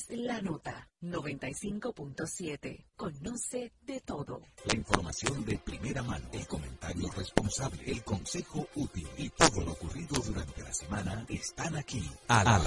[0.00, 2.86] es La Nota 95.7.
[2.96, 4.40] Conoce de todo.
[4.64, 10.16] La información de primera mano, el comentario responsable, el consejo útil y todo lo ocurrido
[10.24, 12.08] durante la semana están aquí.
[12.28, 12.60] A la, a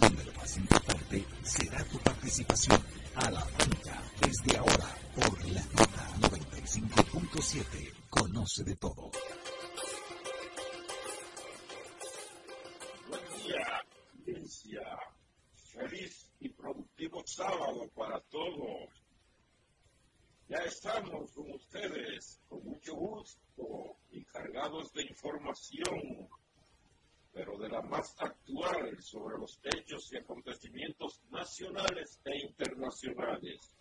[0.00, 2.82] donde lo más importante será tu participación.
[3.14, 7.92] A la franca, desde ahora, por La Nota 95.7.
[8.10, 9.10] Conoce de todo.
[14.24, 14.63] Feliz y
[17.26, 18.88] sábado para todos.
[20.48, 26.28] Ya estamos con ustedes con mucho gusto y cargados de información,
[27.32, 33.74] pero de la más actual sobre los hechos y acontecimientos nacionales e internacionales.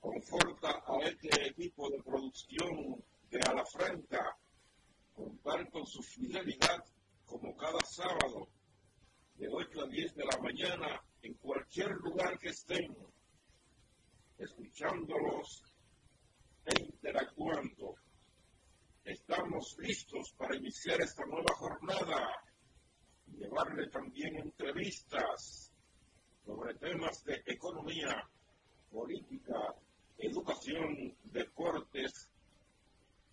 [0.00, 4.36] Conforta a este equipo de producción de Alafranca
[5.14, 6.84] contar con su fidelidad
[7.26, 8.48] como cada sábado
[9.36, 12.96] de 8 a 10 de la mañana en cualquier lugar que estén,
[14.38, 15.62] escuchándolos
[16.64, 17.96] e interactuando.
[19.04, 22.30] Estamos listos para iniciar esta nueva jornada
[23.26, 25.72] y llevarle también entrevistas
[26.44, 28.28] sobre temas de economía,
[28.90, 29.74] política,
[30.18, 32.30] educación, deportes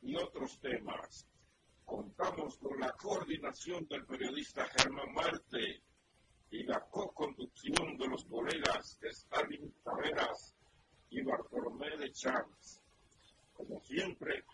[0.01, 1.27] y otros temas.
[1.83, 5.81] Contamos con la coordinación del periodista Germán Marte
[6.55, 10.55] y la co-conducción de los colegas Stalin Taveras
[11.09, 12.81] y Bartolomé de Chávez.
[13.53, 14.45] Como siempre,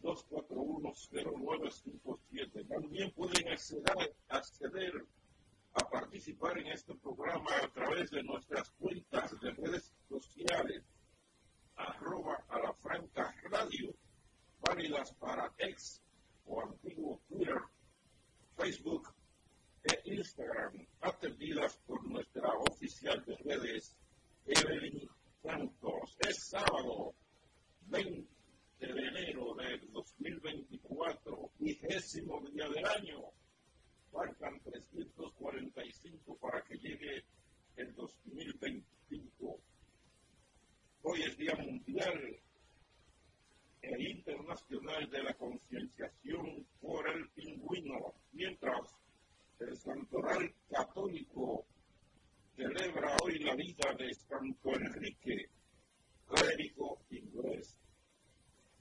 [0.02, 2.68] 2410957.
[2.68, 5.06] También pueden acceder, acceder
[5.74, 10.84] a participar en este programa a través de nuestras cuentas de redes sociales,
[11.76, 13.96] arroba a la franca radio,
[14.60, 16.02] válidas para ex
[16.46, 17.62] o antiguo Twitter,
[18.58, 19.08] Facebook
[19.84, 23.96] e Instagram, atendidas por nuestra oficial de redes,
[24.46, 25.10] Evelyn
[25.42, 26.18] Santos.
[26.20, 27.16] Es sábado
[27.88, 28.41] 20
[28.88, 33.22] de enero del 2024, vigésimo día del año.
[34.12, 37.24] Faltan 345 para que llegue
[37.76, 39.60] el 2025.
[41.04, 42.40] Hoy es Día Mundial
[43.84, 48.96] e Internacional de la Concienciación por el Pingüino, mientras
[49.60, 51.68] el Santoral Católico
[52.56, 55.50] celebra hoy la vida de Santo Enrique,
[56.26, 57.78] clérigo inglés.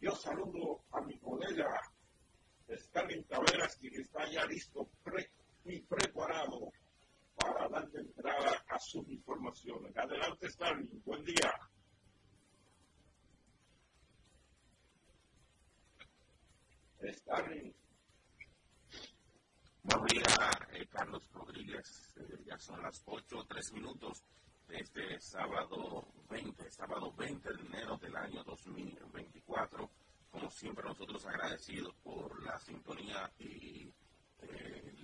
[0.00, 1.69] Yo saludo a mi colega
[2.69, 4.88] Stalin Taveras, quien está ya listo
[5.65, 6.72] y preparado
[7.37, 9.94] para dar entrada a sus informaciones.
[9.94, 11.03] Adelante, Stalin.
[11.05, 11.53] Buen día.
[17.03, 17.75] Stalin.
[19.83, 22.15] Buen día, eh, Carlos Rodríguez.
[22.16, 24.25] Eh, ya son las 8 o 3 minutos
[24.72, 29.91] este sábado 20, sábado 20 de enero del año 2024.
[30.31, 33.92] Como siempre, nosotros agradecidos por la sintonía y
[34.42, 34.94] eh,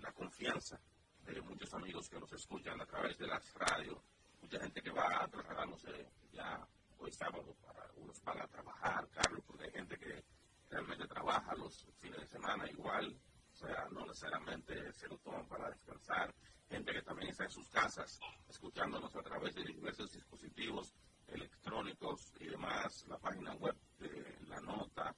[0.00, 0.80] la confianza
[1.24, 3.98] de muchos amigos que nos escuchan a través de las radios,
[4.40, 6.66] mucha gente que va trasladándose ya
[6.98, 10.24] hoy sábado, para algunos van a trabajar, Carlos, porque hay gente que
[10.70, 13.18] realmente trabaja los fines de semana igual,
[13.52, 16.32] o sea, no necesariamente se lo toman para descansar
[16.68, 18.18] gente que también está en sus casas,
[18.48, 20.94] escuchándonos a través de diversos dispositivos
[21.28, 25.14] electrónicos y demás, la página web de la nota,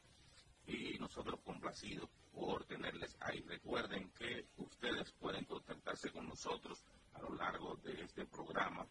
[0.66, 3.40] y nosotros complacidos por tenerles ahí.
[3.40, 6.84] Recuerden que ustedes pueden contactarse con nosotros
[7.14, 8.86] a lo largo de este programa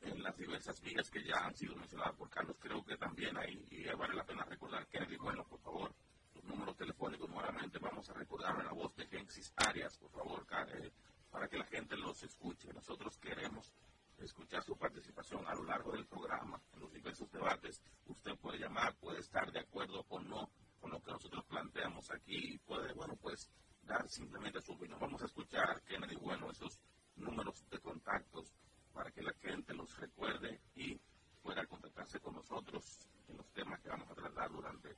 [0.00, 2.56] en las diversas vías que ya han sido mencionadas por Carlos.
[2.60, 5.92] Creo que también ahí vale la pena recordar, Kennedy, bueno, por favor,
[6.34, 10.46] los números telefónicos nuevamente vamos a recordar en la voz de Gensis Arias, por favor,
[10.68, 10.92] eh,
[11.30, 12.72] para que la gente los escuche.
[12.72, 13.72] Nosotros queremos
[14.18, 17.80] escuchar su participación a lo largo del programa, en los diversos debates.
[18.06, 22.54] Usted puede llamar, puede estar de acuerdo o no con lo que nosotros planteamos aquí
[22.54, 23.50] y puede, bueno, pues
[23.82, 24.98] dar simplemente su opinión.
[25.00, 26.78] Vamos a escuchar, Kennedy, bueno, esos
[27.16, 28.54] números de contactos
[28.92, 31.00] para que la gente los recuerde y
[31.42, 34.90] pueda contactarse con nosotros en los temas que vamos a tratar durante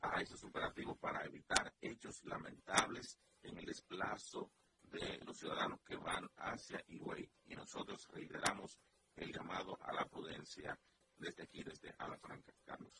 [0.00, 4.50] a estos operativos para evitar hechos lamentables en el desplazo
[4.84, 7.28] de los ciudadanos que van hacia Higüey.
[7.46, 8.78] Y nosotros reiteramos
[9.16, 10.78] el llamado a la prudencia
[11.18, 12.52] desde aquí, desde Alafranca.
[12.64, 12.92] Carlos.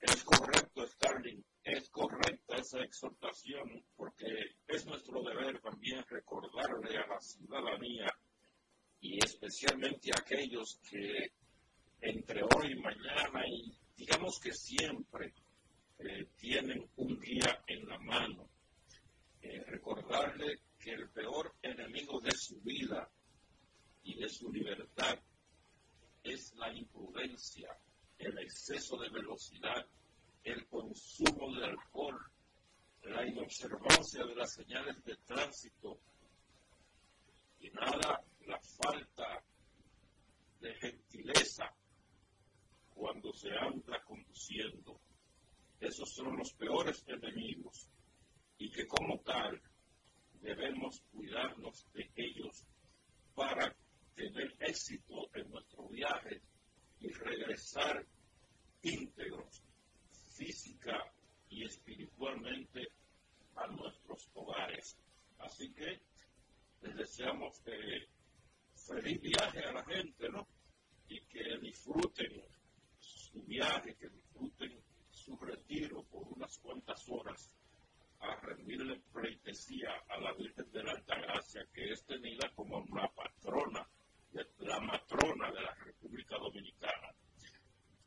[0.00, 4.26] Es correcto, Starling, es correcta esa exhortación, porque
[4.66, 8.06] es nuestro deber también recordarle a la ciudadanía
[9.00, 11.32] y especialmente a aquellos que
[12.00, 15.32] entre hoy y mañana y digamos que siempre
[15.98, 18.48] eh, tienen un guía en la mano,
[19.40, 23.10] eh, recordarle que el peor enemigo de su vida
[24.02, 25.18] y de su libertad
[26.24, 27.68] es la imprudencia,
[28.18, 29.86] el exceso de velocidad,
[30.42, 32.18] el consumo de alcohol,
[33.02, 36.00] la inobservancia de las señales de tránsito
[37.60, 39.44] y nada, la falta
[40.60, 41.70] de gentileza
[42.94, 44.98] cuando se anda conduciendo.
[45.80, 47.86] Esos son los peores enemigos
[48.56, 49.60] y que como tal
[50.40, 52.64] debemos cuidarnos de ellos
[53.34, 53.74] para
[54.14, 56.40] tener éxito en nuestro viaje
[57.00, 58.06] y regresar
[58.82, 59.62] íntegros
[60.36, 61.12] física
[61.48, 62.88] y espiritualmente
[63.56, 64.96] a nuestros hogares.
[65.38, 66.00] Así que
[66.82, 68.08] les deseamos eh,
[68.74, 70.46] feliz viaje a la gente, ¿no?
[71.08, 72.42] Y que disfruten
[72.98, 77.50] su viaje, que disfruten su retiro por unas cuantas horas
[78.20, 83.86] a rendirle pleitesía a la Virgen de la Altagracia, que es tenida como la patrona
[84.58, 87.14] la matrona de la República Dominicana.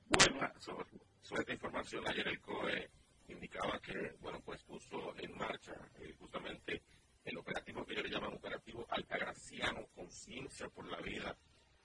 [0.05, 2.89] Bueno, sobre, esta información, ayer el COE
[3.27, 6.83] indicaba que, bueno, pues puso en marcha eh, justamente
[7.23, 11.37] el operativo que ellos le llaman operativo altagraciano, conciencia por la vida,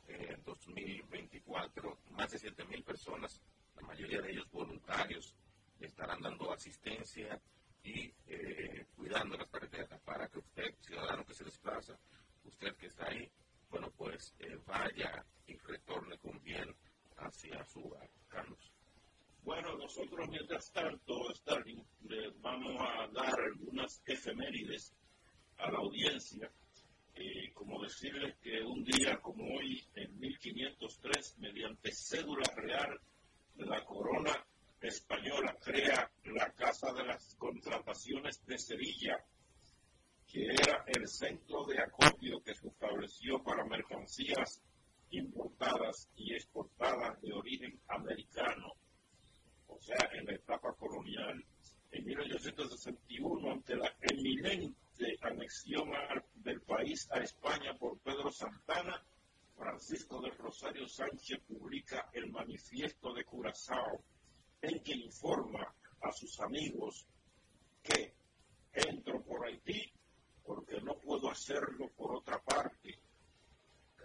[0.09, 1.99] en 2024.
[2.11, 3.41] Más de 7 mil personas,
[3.77, 5.35] la mayoría de ellos voluntarios,
[5.81, 7.41] estarán dando asistencia
[7.83, 11.99] y eh, cuidando las carreteras para que usted, ciudadano que se desplaza,
[12.45, 13.29] usted que está ahí,
[13.73, 16.69] bueno, pues eh, vaya y retorne con bien
[17.17, 18.09] hacia su hogar.
[19.43, 24.95] Bueno, nosotros mientras tanto, Stalin, les vamos a dar algunas efemérides
[25.57, 26.53] a la audiencia.
[27.15, 33.01] Eh, como decirles que un día como hoy, en 1503, mediante cédula real
[33.57, 34.33] la corona
[34.81, 39.25] española, crea la Casa de las Contrataciones de Sevilla,
[40.33, 44.63] que era el centro de acopio que se estableció para mercancías
[45.11, 48.73] importadas y exportadas de origen americano,
[49.69, 51.45] o sea, en la etapa colonial.
[51.91, 55.91] En 1861, ante la eminente anexión
[56.37, 59.05] del país a España por Pedro Santana,
[59.55, 64.03] Francisco del Rosario Sánchez publica el Manifiesto de Curazao,
[64.63, 67.07] en que informa a sus amigos
[67.83, 68.15] que
[68.73, 69.93] entro por Haití
[70.45, 72.99] porque no puedo hacerlo por otra parte,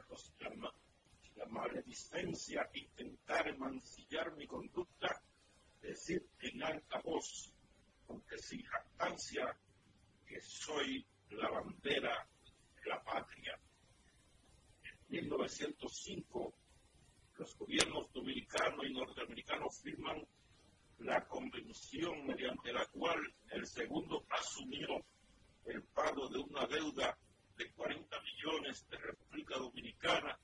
[0.09, 0.33] los
[1.35, 5.21] llama licencia intentar mancillar mi conducta,
[5.81, 7.53] decir en alta voz,
[8.09, 9.57] aunque sin jactancia,
[10.25, 12.27] que soy la bandera
[12.83, 13.59] de la patria.
[15.09, 16.53] En 1905,
[17.37, 20.25] los gobiernos dominicano y norteamericano firman
[20.99, 23.19] la convención mediante la cual
[23.51, 25.05] el segundo asumió
[25.67, 27.15] el pago de una deuda
[27.57, 30.39] de 40 millones de República Dominicana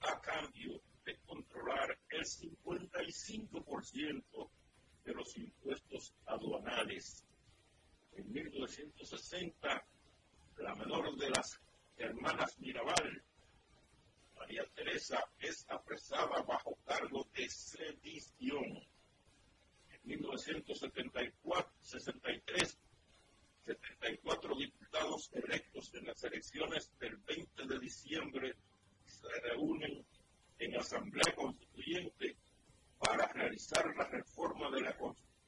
[0.00, 4.50] a cambio de controlar el 55%
[5.04, 7.24] de los impuestos aduanales.
[8.12, 9.86] En 1960,
[10.58, 11.60] la menor de las
[11.96, 13.22] hermanas Mirabal,
[14.36, 18.82] María Teresa, es apresada bajo cargo de sedición.
[19.90, 22.78] En 1974, 63,
[23.64, 28.54] 74 diputados electos en las elecciones del 20 de diciembre
[29.06, 30.04] se reúnen
[30.58, 32.36] en Asamblea Constituyente
[32.98, 34.96] para realizar la reforma de la,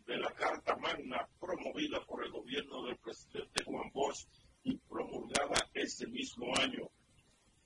[0.06, 4.26] de la Carta Magna promovida por el gobierno del presidente Juan Bosch
[4.64, 6.88] y promulgada ese mismo año.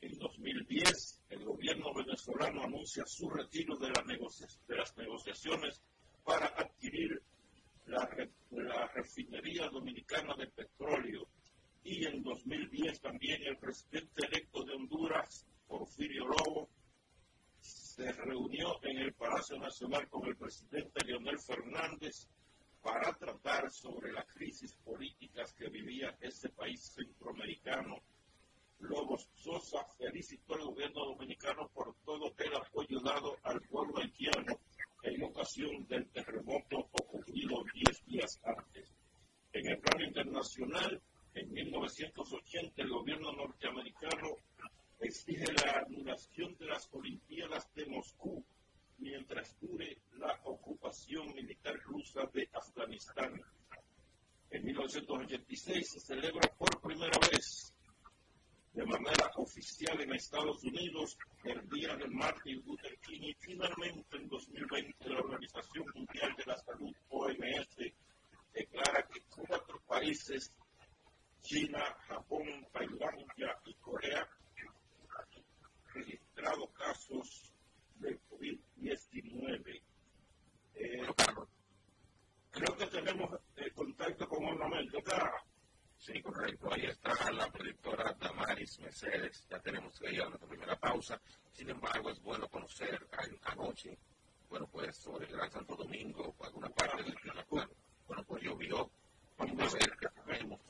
[0.00, 5.80] En 2010, el gobierno venezolano anuncia su retiro de, de las negociaciones
[6.24, 7.22] para adquirir
[7.90, 11.26] la, refinería dominicana de petróleo.
[11.82, 16.68] Y en 2010 también el presidente electo de Honduras, Porfirio Lobo,
[17.60, 22.28] se reunió en el Palacio Nacional con el presidente Leonel Fernández
[22.82, 27.96] para tratar sobre las crisis políticas que vivía ese país centroamericano.
[28.78, 34.58] Lobos Sosa felicitó al gobierno dominicano por todo el apoyo dado al pueblo haitiano
[35.02, 38.92] en ocasión del terremoto ocurrido 10 días antes.
[39.52, 41.00] En el plano internacional,
[41.34, 44.36] en 1980 el gobierno norteamericano
[45.00, 48.44] exige la anulación de las Olimpiadas de Moscú
[48.98, 53.40] mientras dure la ocupación militar rusa de Afganistán.
[54.50, 57.72] En 1986 se celebra por primera vez
[58.72, 64.28] de manera oficial en Estados Unidos el Día de Martin Luther King y finalmente en
[64.28, 67.76] 2020 la Organización Mundial de la Salud OMS
[68.52, 70.52] declara que cuatro países,
[71.42, 74.28] China, Japón, Tailandia y Corea,
[75.94, 77.52] registrado casos
[77.96, 79.82] de COVID-19.
[80.74, 81.06] Eh,
[82.50, 85.49] creo que tenemos eh, contacto con ornamento, claro.
[86.12, 86.72] Sí, correcto.
[86.72, 89.46] Ahí está la predictora Damaris Mercedes.
[89.48, 91.20] Ya tenemos que ir a nuestra primera pausa.
[91.52, 93.06] Sin embargo, es bueno conocer
[93.44, 93.96] anoche,
[94.48, 97.44] bueno, pues sobre el Gran Santo Domingo, alguna parte del clima.
[97.48, 98.90] Bueno, pues llovió.
[99.38, 100.60] Vamos a ver qué tenemos.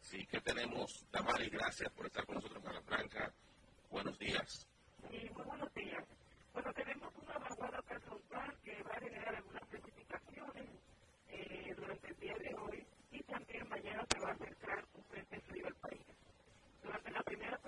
[0.00, 1.06] Sí, que tenemos.
[1.10, 3.34] Damaris, gracias por estar con nosotros en la Franca.
[3.90, 4.66] Buenos días.
[5.10, 6.04] Sí, muy buenos días.
[6.54, 10.68] Bueno, tenemos una vaguada personal que va a generar algunas precipitaciones
[11.28, 12.86] eh, durante el día de hoy
[13.32, 16.02] y también mañana se va a acercar un frente frío al país.
[16.82, 17.58] Durante la primera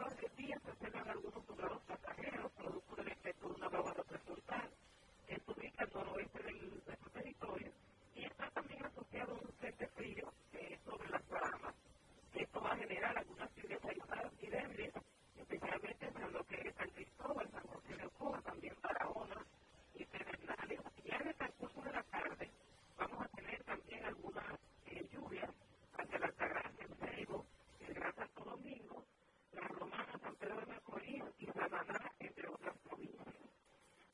[28.54, 29.04] Domingo,
[29.50, 33.34] la Romana, San Pedro de Macorís y Samaná, entre otras provincias.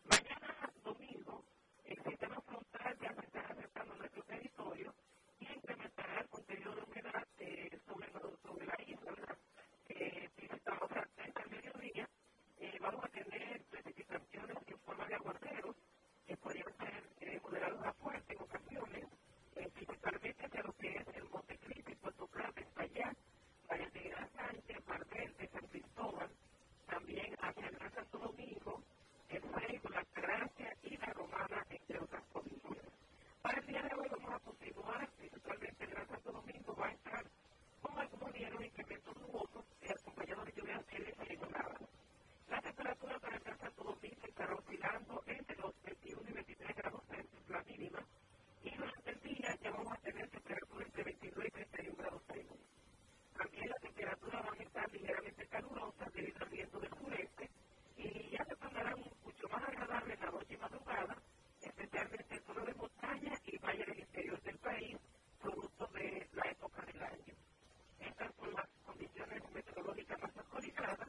[0.05, 1.45] Mañana domingo,
[1.85, 4.95] el sistema frontal ya se estará acercando nuestro territorio
[5.41, 8.11] y incrementará el contenido de humedad eh, sobre,
[8.43, 9.11] sobre, la isla.
[9.13, 9.39] ¿verdad?
[9.91, 12.09] Eh, si estamos hasta el mediodía,
[12.81, 15.77] vamos a tener precipitaciones en forma de aguaceros
[16.27, 19.05] que podrían ser eh, moderados a fuerte en ocasiones,
[19.57, 23.15] eh, principalmente hacia lo que es el Monte Cristo, Puerto Plata, España.
[23.71, 26.29] Para llegar a anteparte de San Cristóbal,
[26.89, 28.83] también hacia el R Santo Domingo,
[29.29, 32.51] que fue la gracia y la Romana, entre otras cosas.
[33.41, 37.25] Para el final de nuevo para continuar, principalmente el Gran Santo Domingo va a estar
[37.81, 41.79] con algún gobierno y que todo su voto y acompañado de lluvia se le lloraba.
[42.49, 47.49] La temperatura para entrar Santo Domingo está oscilando entre los 21 y 23 grados Celsius
[47.49, 48.05] la mínima.
[48.65, 52.70] Y durante el día ya vamos a tener temperaturas de 2 y 31 grados Celsius.
[53.41, 56.97] También la temperatura van a estar ligeramente calurosas debido al viento de la
[57.97, 61.17] y ya se pasará mucho más agradable la noche madrugada,
[61.63, 64.99] especialmente en tono de montaña y valles del interior del país,
[65.41, 67.35] producto de la época del año.
[67.99, 71.09] Estas son las condiciones meteorológicas más actualizadas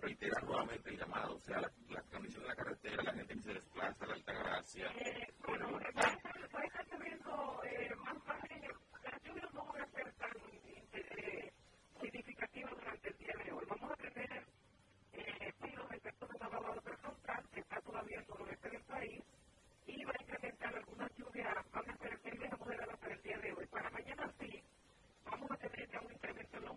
[0.00, 3.54] reitera nuevamente el llamado, o sea, la, la de la carretera, la gente que se
[3.54, 4.86] desplaza, la Altagracia.
[4.96, 8.62] Eh, bueno, está, está lloviendo eh, más fácil,
[9.04, 10.32] las lluvias no van a ser tan
[10.92, 11.52] eh,
[12.00, 13.64] significativas durante el día de hoy.
[13.68, 14.44] Vamos a tener
[15.12, 18.82] eh, pinos del sector de la barra frontal, que está todavía sobre el este del
[18.82, 19.22] país,
[19.86, 23.52] y va a incrementar algunas lluvias, van a ser firmes moderadas para el día de
[23.52, 23.66] hoy.
[23.66, 24.62] Para mañana sí,
[25.24, 26.70] vamos a tener ya un incremento en la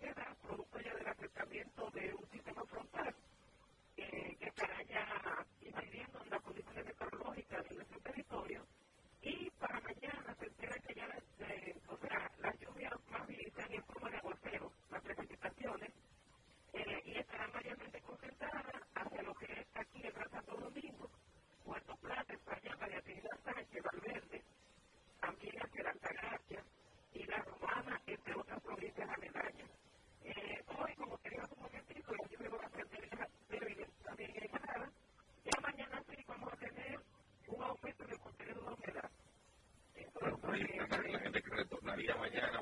[42.24, 42.53] right there.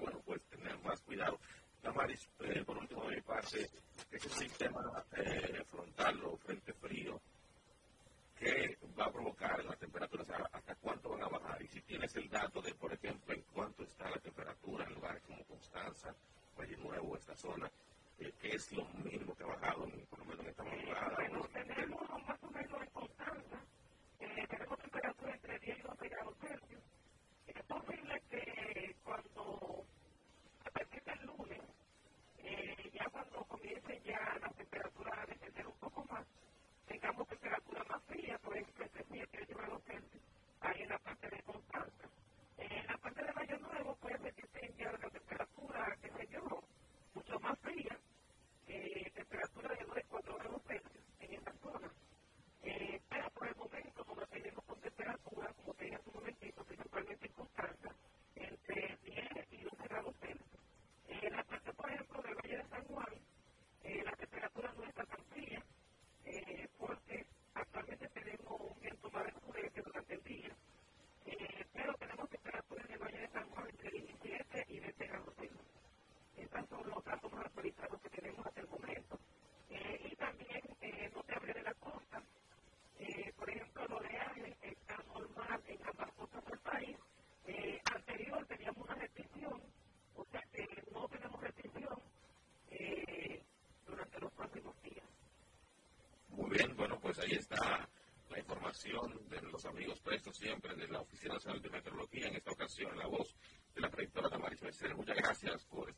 [96.70, 97.88] bueno, pues ahí está
[98.30, 102.52] la información de los amigos presos siempre de la Oficina Nacional de Meteorología, en esta
[102.52, 103.34] ocasión la voz
[103.74, 104.96] de la rectora Tamaris Mercedes.
[104.96, 105.91] Muchas gracias por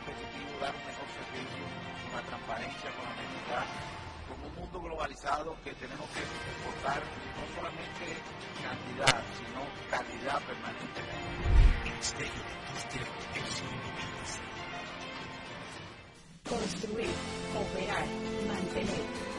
[0.00, 1.64] competitivo, dar un mejor servicio,
[2.12, 3.66] una transparencia con la identidad,
[4.28, 7.02] con un mundo globalizado que tenemos que exportar
[7.36, 8.16] no solamente
[8.64, 9.60] cantidad, sino
[9.90, 11.20] calidad permanentemente.
[11.84, 13.06] Ministerio de Industria
[16.48, 17.10] Construir,
[17.54, 18.06] operar,
[18.48, 19.29] mantener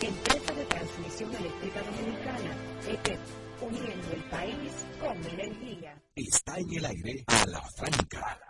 [0.00, 2.56] Empresa de Transmisión Eléctrica Dominicana,
[2.86, 3.18] EPEP,
[3.60, 6.00] uniendo el país con energía.
[6.14, 8.40] Está en el aire a la franca.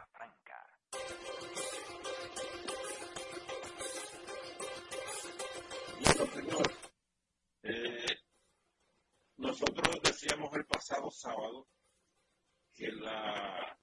[6.04, 6.72] Bueno, señor,
[7.62, 8.16] eh,
[9.38, 11.66] nosotros decíamos el pasado sábado
[12.74, 13.78] que la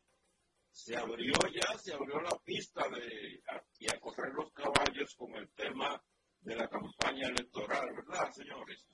[0.72, 3.42] se abrió ya, se abrió la pista de
[3.80, 6.00] y a correr los caballos con el tema
[6.46, 8.86] de la campaña electoral, ¿verdad, señores?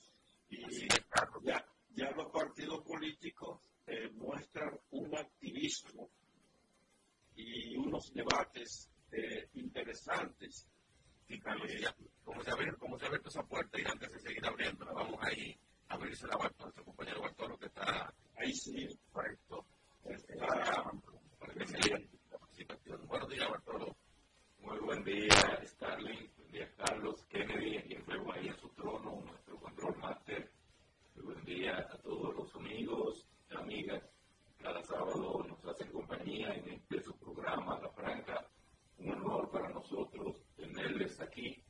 [0.49, 0.87] Y
[1.43, 6.09] ya, ya los partidos políticos eh, muestran un activismo
[7.35, 10.65] y unos debates eh, interesantes.
[11.43, 14.45] Carlos, ya, como se, abre, como se ha abierto esa puerta y antes de seguir
[14.45, 19.65] abriéndola, vamos ahí a abrirse la Bartolo, nuestro compañero Bartolo que está ahí sí, correcto.
[20.03, 20.91] Está,
[21.39, 23.07] para que se la participación.
[23.07, 23.95] Buenos días, Bartolo.
[24.59, 26.40] Muy buen día, Starling.
[26.51, 30.51] Buen día, Carlos Kennedy, quien luego ahí en su trono, nuestro control master.
[31.15, 34.03] Muy buen día a todos los amigos, amigas.
[34.57, 38.49] Cada sábado nos hacen compañía en este su programa, La Franca.
[38.97, 41.63] Un honor para nosotros tenerles aquí,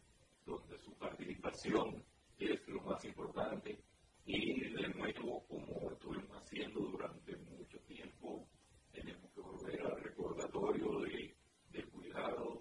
[0.48, 2.04] donde su participación
[2.40, 3.84] es lo más importante.
[4.26, 8.48] Y de nuevo, como estuvimos haciendo durante mucho tiempo,
[8.92, 11.36] tenemos que volver al recordatorio de,
[11.70, 12.61] del cuidado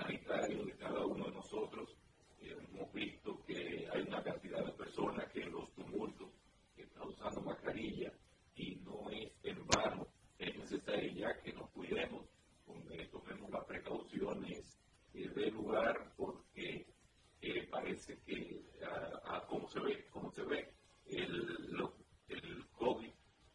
[0.00, 1.96] sanitario de cada uno de nosotros.
[2.40, 6.28] Hemos visto que hay una cantidad de personas que en los tumultos
[6.76, 8.12] están usando mascarilla
[8.56, 10.06] y no es en vano,
[10.38, 12.24] es necesario ya que nos cuidemos,
[13.10, 14.78] tomemos las precauciones
[15.14, 16.86] eh, del lugar porque
[17.40, 20.72] eh, parece que a, a como se ve, como se ve,
[21.06, 21.90] el,
[22.28, 23.10] el COVID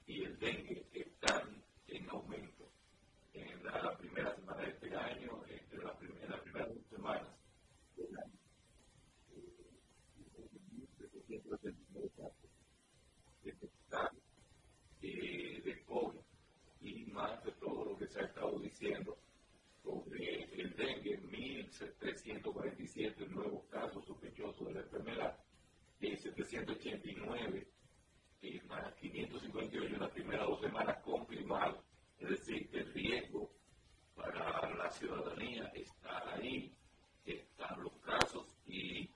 [0.08, 2.70] y el dengue están en aumento.
[3.34, 7.28] En la primera semana de este año, entre la primera, las primeras dos semanas
[7.98, 8.40] del año,
[11.36, 12.50] eh, 779 casos
[13.44, 14.22] detectados
[15.02, 16.20] eh, de COVID
[16.82, 19.18] y más de todo lo que se ha estado diciendo
[19.84, 25.40] sobre el dengue, 1.347 nuevos casos sospechosos de la enfermedad,
[26.02, 27.68] eh, 789
[28.42, 31.84] y más 558 en las primeras dos semanas confirmados.
[32.20, 33.52] Es decir, el riesgo
[34.16, 36.74] para la ciudadanía está ahí,
[37.26, 39.10] están los casos y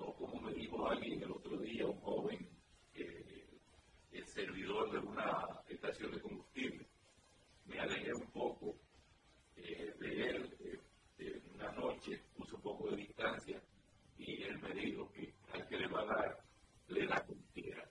[0.00, 2.48] no como me dijo alguien el otro día, un joven
[2.94, 3.46] eh,
[4.12, 6.86] el servidor de una estación de combustible.
[7.66, 8.76] Me alejé un poco
[9.56, 10.56] eh, de él
[11.18, 13.62] eh, una noche, puse un poco de distancia
[14.16, 16.40] y él me dijo que al que le va a dar,
[16.88, 17.86] le da con tierra.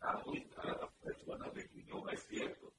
[0.00, 2.72] A, a las personas de que no es cierto,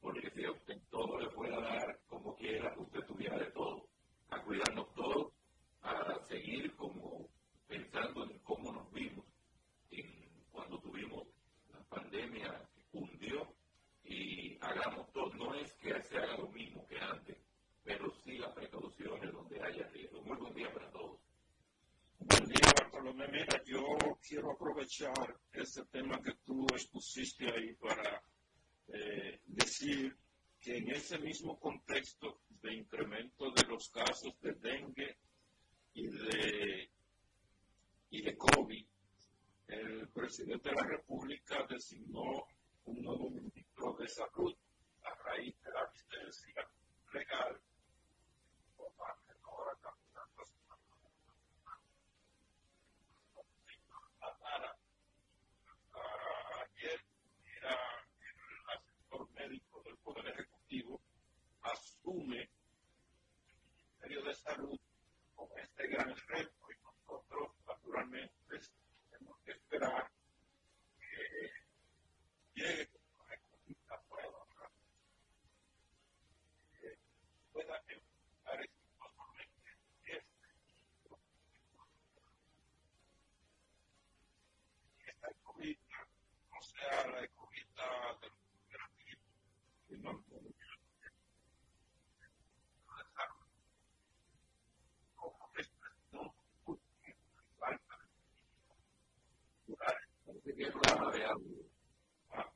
[0.00, 3.88] porque si a usted todo le fuera a dar como quiera, usted tuviera de todo,
[4.30, 5.32] a cuidarnos todos,
[6.28, 7.28] seguir como
[7.66, 9.24] pensando en cómo nos vimos
[10.50, 11.26] cuando tuvimos
[11.72, 13.54] la pandemia que cundió
[14.04, 15.32] y hagamos todo.
[15.34, 17.36] No es que se haga lo mismo que antes,
[17.84, 20.22] pero sí las precauciones donde haya riesgo.
[20.22, 21.20] Muy buen día para todos.
[22.18, 23.28] Buen día, Bartolomé.
[23.28, 28.22] Mira, yo quiero aprovechar ese tema que tú expusiste ahí para
[28.88, 30.16] eh, decir
[30.60, 35.16] que en ese mismo contexto de incremento de los casos de dengue
[35.98, 36.90] y de,
[38.10, 38.86] y de COVID,
[39.66, 42.46] el presidente de la República designó
[42.84, 44.54] un nuevo ministro de Salud
[45.02, 46.70] a raíz de la asistencia
[47.12, 47.60] legal
[48.76, 50.44] por parte de ahora caminando
[56.62, 57.00] ayer
[57.56, 57.76] era
[58.20, 61.00] el asesor médico del Poder Ejecutivo
[61.62, 64.80] asume el Ministerio de Salud
[65.78, 68.60] este gran reto y nosotros naturalmente
[69.10, 70.10] tenemos que esperar
[70.98, 71.52] que
[72.54, 73.28] llegue con
[73.88, 74.44] la prueba
[76.72, 76.98] que
[77.52, 79.70] pueda enfrentar exitosamente
[80.04, 80.48] este
[85.06, 86.08] esta ecovita
[86.50, 87.37] no sea la ecovita
[100.64, 102.52] el rama de agua.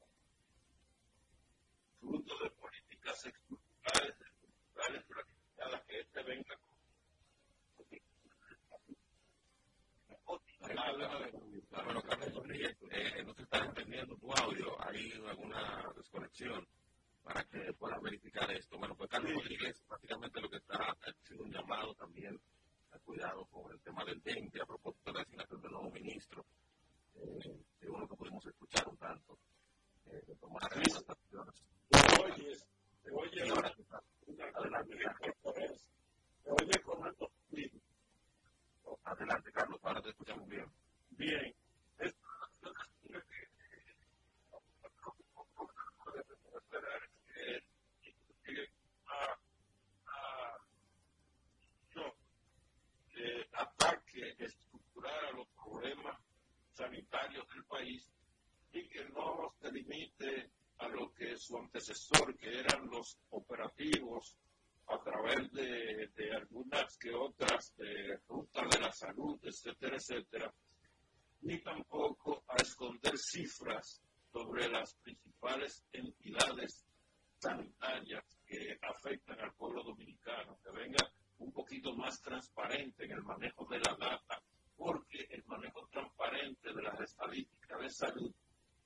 [2.01, 6.73] Fruto de políticas estructurales, estructurales practicadas que este venga con.
[11.85, 12.45] Bueno, Carlos,
[12.91, 16.69] eh, no se está entendiendo tu audio, hay alguna este, desconexión
[17.23, 18.79] para que pueda verificar esto.
[18.79, 22.41] Bueno, pues Carlos Rodríguez prácticamente lo que está haciendo un llamado también
[22.91, 26.45] a cuidado con el tema del dengue a propósito de la asignación del nuevo ministro.
[27.15, 29.39] Eh, según lo que pudimos escuchar un tanto,
[30.07, 31.55] eh, de tomar algunas acciones.
[31.89, 32.67] Te oyes,
[33.03, 33.53] te oyes,
[34.55, 34.97] adelante,
[36.45, 37.31] te oyes con alto
[39.05, 40.67] Adelante, Carlos, ahora te escuchamos bien.
[41.11, 41.55] Bien.
[53.53, 56.32] ataque estructural a los problemas
[56.83, 58.11] sanitarios del país
[58.73, 64.37] y que no se limite a lo que su antecesor, que eran los operativos
[64.89, 67.73] a través de, algunas que otras
[68.27, 70.53] rutas de la salud, etcétera, etcétera,
[71.43, 76.85] ni tampoco a esconder cifras sobre las principales entidades
[77.39, 83.67] sanitarias que afectan al pueblo dominicano, que venga un poquito más transparente en el manejo
[83.67, 84.43] de la data,
[84.83, 88.35] porque el manejo transparente de las estadísticas de salud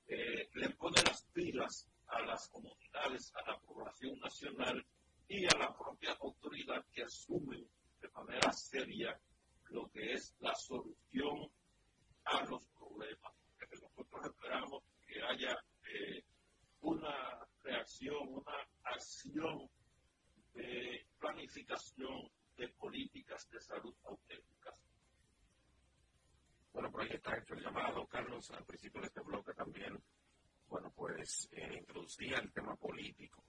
[0.07, 4.85] eh, le pone las pilas a las comunidades, a la población nacional
[5.27, 7.65] y a la propia autoridad que asume
[7.99, 9.19] de manera seria
[9.69, 11.49] lo que es la solución
[12.25, 13.33] a los problemas.
[13.81, 16.23] nosotros esperamos que haya eh,
[16.81, 19.67] una reacción, una acción
[20.53, 24.56] de planificación de políticas de salud auténticas.
[26.77, 29.99] Bueno, por ahí está hecho el llamado, Carlos, al principio de este bloque también,
[30.69, 33.43] bueno, pues eh, introducía el tema político,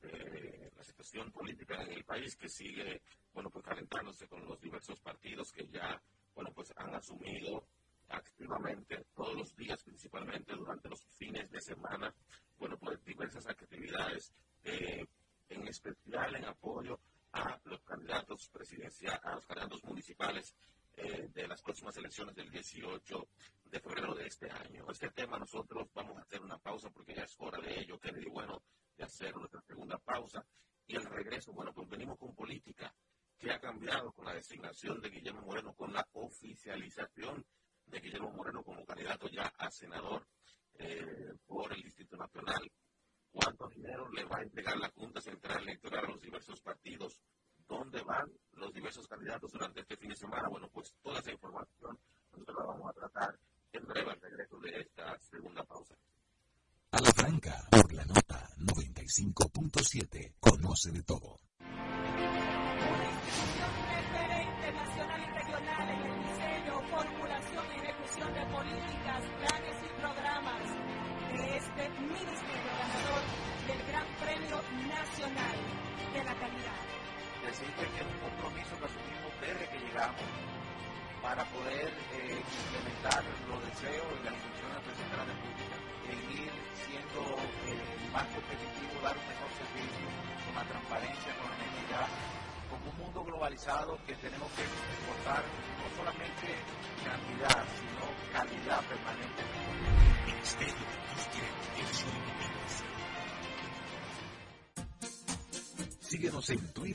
[0.00, 3.02] eh, la situación política en el país que sigue,
[3.34, 6.00] bueno, pues calentándose con los diversos partidos que ya,
[6.34, 7.66] bueno, pues han asumido
[8.08, 12.14] activamente todos los días, principalmente durante los fines de semana,
[12.56, 15.04] bueno, pues diversas actividades, eh,
[15.50, 16.98] en especial en apoyo
[17.32, 20.54] a los candidatos presidenciales, a los candidatos municipales
[20.96, 23.28] eh, de las próximas elecciones del 18
[23.64, 24.86] de febrero de este año.
[24.90, 28.28] Este tema nosotros vamos a hacer una pausa porque ya es hora de ello, Kennedy,
[28.28, 28.62] bueno,
[28.96, 30.46] de hacer nuestra segunda pausa.
[30.86, 32.94] Y el regreso, bueno, pues venimos con política
[33.38, 37.44] que ha cambiado con la designación de Guillermo Moreno, con la oficialización
[37.86, 40.26] de Guillermo Moreno como candidato ya a senador
[40.78, 41.13] eh,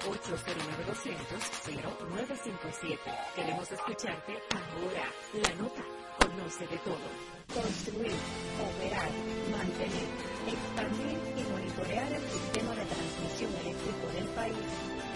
[0.04, 2.98] 1-809-200-0957.
[3.34, 5.10] Queremos escucharte ahora.
[5.32, 5.82] La nota
[6.20, 7.08] conoce de todo.
[7.54, 8.12] Construir,
[8.60, 9.10] operar,
[9.50, 10.08] mantener,
[10.46, 14.97] expandir y monitorear el sistema de transmisión eléctrico del país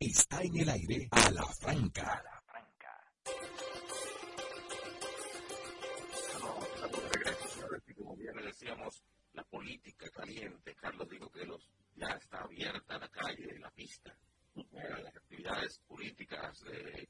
[0.00, 2.22] Está en el aire a la franca.
[7.96, 10.76] Como decíamos, la política caliente.
[10.76, 14.16] Carlos dijo que los, ya está abierta la calle, la pista.
[14.54, 17.08] Las actividades políticas eh,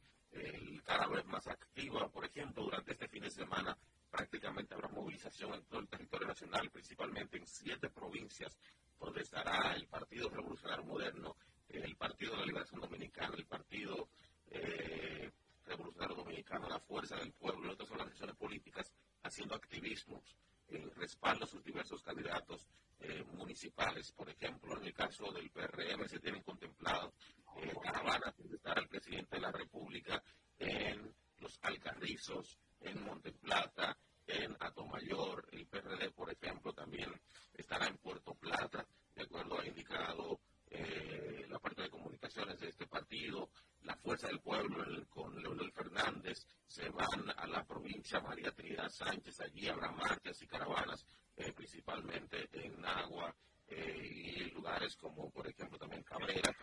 [0.83, 2.11] cada vez más activas.
[2.11, 3.77] Por ejemplo, durante este fin de semana
[4.11, 8.57] prácticamente habrá movilización en todo el territorio nacional, principalmente en siete provincias,
[8.99, 11.37] donde estará el Partido Revolucionario Moderno,
[11.69, 14.09] el Partido de la Liberación Dominicana, el Partido
[14.51, 15.31] eh,
[15.67, 20.37] Revolucionario Dominicano, la Fuerza del Pueblo y otras organizaciones políticas haciendo activismos
[20.69, 22.67] en respaldo a sus diversos candidatos
[23.01, 24.13] eh, municipales.
[24.13, 27.13] Por ejemplo, en el caso del PRM se tienen contemplado
[27.57, 30.23] eh, caravanas donde estará el presidente de la República
[30.59, 35.47] en los Alcarrizos, en Monteplata, en Atomayor.
[35.53, 37.11] El PRD, por ejemplo, también
[37.55, 42.87] estará en Puerto Plata, de acuerdo a indicado eh, la parte de comunicaciones de este
[42.87, 43.51] partido,
[43.83, 49.41] la Fuerza del Pueblo con Leonel Fernández, se van a la provincia María Trinidad Sánchez,
[49.41, 53.35] allí habrá marchas y caravanas, eh, principalmente en Agua
[53.69, 56.55] eh, y lugares como, por ejemplo, también Cabrera,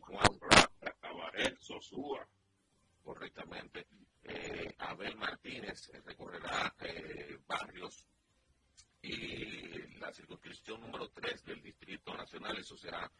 [0.00, 0.38] Juan,
[1.00, 2.26] Cabaret, Sosúa.
[3.02, 3.86] Correctamente.
[4.22, 6.72] Eh, Abel Martínez recorrerá
[7.48, 8.06] barrios
[9.02, 13.10] y la circunscripción número 3 del Distrito Nacional, eso será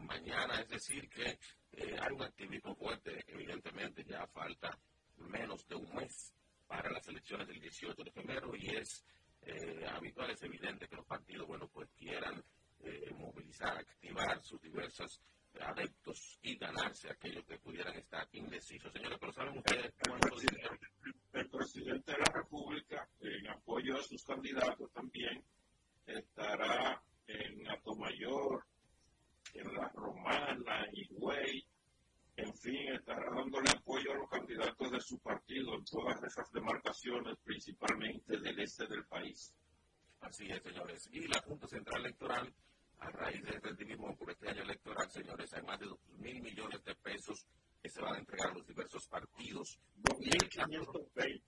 [0.00, 1.38] mañana, es decir, que
[1.72, 4.76] eh, hay un activismo fuerte, evidentemente ya falta
[5.16, 6.34] menos de un mes
[6.66, 9.04] para las elecciones del 18 de febrero y es
[9.42, 12.42] eh, habitual, es evidente que los partidos, bueno, pues quieran
[12.80, 15.20] eh, movilizar, activar sus diversos
[15.60, 18.92] adeptos y ganarse aquellos que pudieran estar indecisos.
[18.92, 20.78] Señores, pero ¿saben ustedes cuánto dinero?
[21.32, 25.42] El presidente de la República, en apoyo a sus candidatos también,
[26.06, 28.64] estará en Atomayor,
[29.54, 31.66] en La Romana, Higüey,
[32.36, 37.36] en fin, estará dándole apoyo a los candidatos de su partido en todas esas demarcaciones,
[37.44, 39.52] principalmente del este del país.
[40.20, 41.08] Así es, señores.
[41.12, 42.52] Y la Junta Central Electoral,
[42.98, 46.82] a raíz del activismo por este año electoral, señores, hay más de 2 mil millones
[46.84, 47.46] de pesos
[47.82, 49.78] que se van a entregar a los diversos partidos.
[50.20, 51.42] Y en, el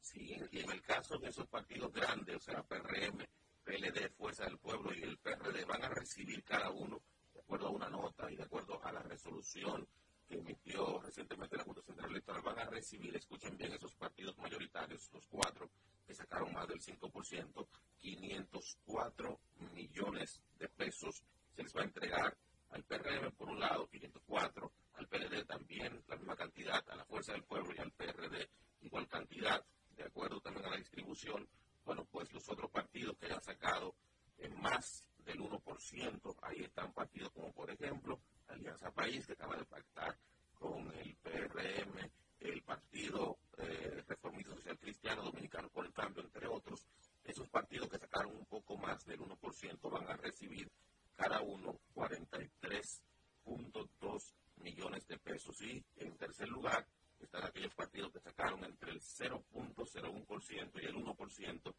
[0.00, 3.24] sí, y en el caso de esos partidos grandes, o sea, PRM,
[3.64, 7.02] PLD, Fuerza del Pueblo y el PRD, van a recibir cada uno de
[7.50, 9.84] acuerdo a una nota y de acuerdo a la resolución
[10.28, 15.10] que emitió recientemente la Junta Central Electoral, van a recibir, escuchen bien, esos partidos mayoritarios,
[15.12, 15.68] los cuatro,
[16.06, 17.66] que sacaron más del 5%,
[17.98, 19.40] 504
[19.74, 22.36] millones de pesos se les va a entregar
[22.68, 27.32] al PRM por un lado, 504, al PLD también la misma cantidad, a la Fuerza
[27.32, 28.48] del Pueblo y al PRD
[28.82, 29.60] igual cantidad,
[29.96, 31.48] de acuerdo también a la distribución,
[31.84, 33.96] bueno, pues los otros partidos que hayan sacado
[34.38, 36.36] en más del 1%.
[36.42, 40.18] Ahí están partidos como, por ejemplo, Alianza País, que acaba de pactar
[40.54, 46.86] con el PRM, el Partido eh, Reformista Social Cristiano Dominicano por el Cambio, entre otros.
[47.24, 50.70] Esos partidos que sacaron un poco más del 1% van a recibir
[51.16, 55.60] cada uno 43.2 millones de pesos.
[55.62, 56.86] Y en tercer lugar
[57.20, 61.74] están aquellos partidos que sacaron entre el 0.01% y el 1%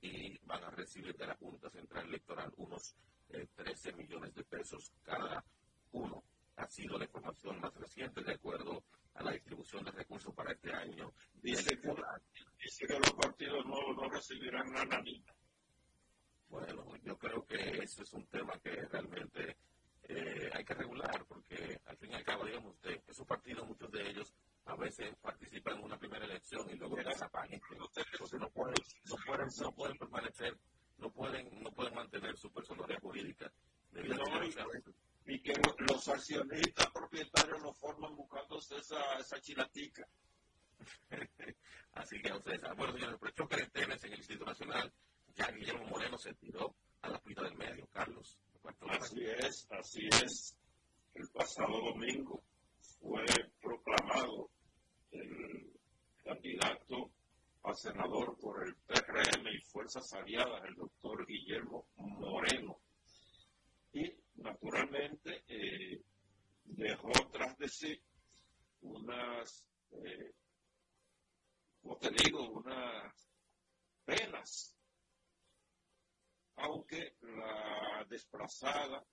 [0.00, 2.94] y van a recibir de la Junta Central Electoral unos
[3.28, 5.44] 13 eh, millones de pesos cada
[5.92, 6.22] uno.
[6.56, 10.72] Ha sido la información más reciente de acuerdo a la distribución de recursos para este
[10.72, 11.12] año.
[11.34, 11.94] Dice que,
[12.62, 15.02] dice que los partidos no, no recibirán nada.
[16.48, 19.56] Bueno, yo creo que ese es un tema que realmente
[20.08, 23.90] eh, hay que regular, porque al fin y al cabo, digamos usted, esos partidos, muchos
[23.90, 24.32] de ellos
[24.66, 27.60] a veces participan en una primera elección y luego desaparecen.
[27.60, 28.74] Porque no pueden,
[29.04, 30.58] no pueden, no pueden permanecer,
[30.98, 33.52] no pueden, no pueden mantener su personalidad jurídica.
[35.26, 40.06] y, que los accionistas propietarios no forman buscándose esa, esa chilatica.
[41.92, 42.76] Así que ustedes saben.
[42.76, 44.92] Bueno, señores, de tenis en el Instituto Nacional,
[45.34, 48.38] ya Guillermo Moreno se tiró a la pista del medio, Carlos.
[48.88, 50.56] Así es, así es.
[51.14, 52.42] El pasado domingo
[53.00, 53.24] fue
[53.60, 54.50] proclamado
[55.20, 55.72] el
[56.22, 57.10] candidato
[57.62, 62.78] a senador por el PRM y Fuerzas Aliadas, el doctor Guillermo Moreno.
[63.92, 66.00] Y naturalmente eh,
[66.64, 68.00] dejó tras de sí
[68.82, 70.32] unas, eh,
[71.82, 73.28] como te digo, unas
[74.04, 74.76] penas,
[76.56, 79.04] aunque la desplazada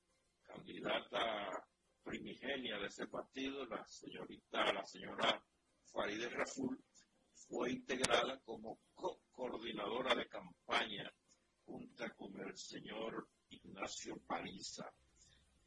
[0.43, 1.65] candidata
[2.03, 5.43] primigenia de ese partido, la señorita, la señora
[5.93, 6.77] Farideh Raful,
[7.47, 8.79] fue integrada como
[9.31, 11.09] coordinadora de campaña
[11.65, 14.91] junto con el señor Ignacio Paliza.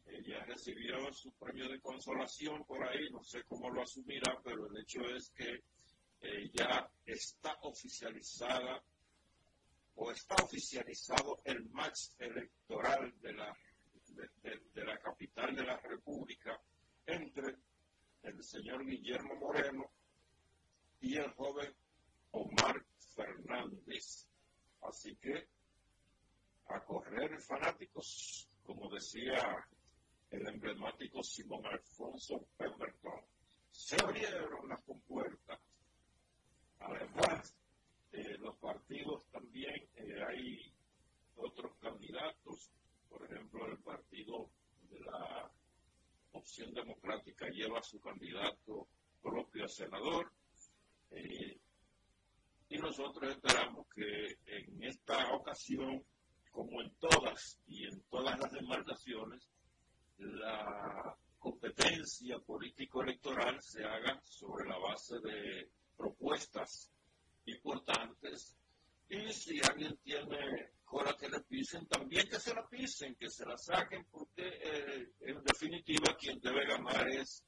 [0.05, 4.77] Ella recibió su premio de consolación por ahí, no sé cómo lo asumirá, pero el
[4.79, 5.63] hecho es que
[6.53, 8.83] ya está oficializada
[9.95, 13.57] o está oficializado el match electoral de la
[14.75, 16.59] de, la capital de la República
[17.07, 17.57] entre
[18.23, 19.91] el señor Guillermo Moreno
[21.07, 21.73] y el joven
[22.33, 22.85] Omar
[23.15, 24.29] Fernández.
[24.83, 25.49] Así que
[26.69, 29.67] a correr fanáticos, como decía
[30.31, 33.21] el emblemático Simón Alfonso Pemberton,
[33.71, 35.61] se abrieron las compuertas.
[36.81, 37.55] Además,
[38.13, 39.87] eh, los partidos también
[41.81, 42.71] candidatos.
[43.09, 44.51] Por ejemplo, el partido
[44.91, 45.51] de la
[46.33, 48.89] Opción Democrática lleva su candidato
[49.23, 50.33] propio a senador.
[53.07, 56.05] Nosotros esperamos que en esta ocasión,
[56.51, 59.49] como en todas y en todas las demarcaciones,
[60.19, 66.91] la competencia político-electoral se haga sobre la base de propuestas
[67.45, 68.57] importantes
[69.09, 73.47] y si alguien tiene cola que le pisen, también que se la pisen, que se
[73.47, 77.45] la saquen, porque eh, en definitiva quien debe ganar es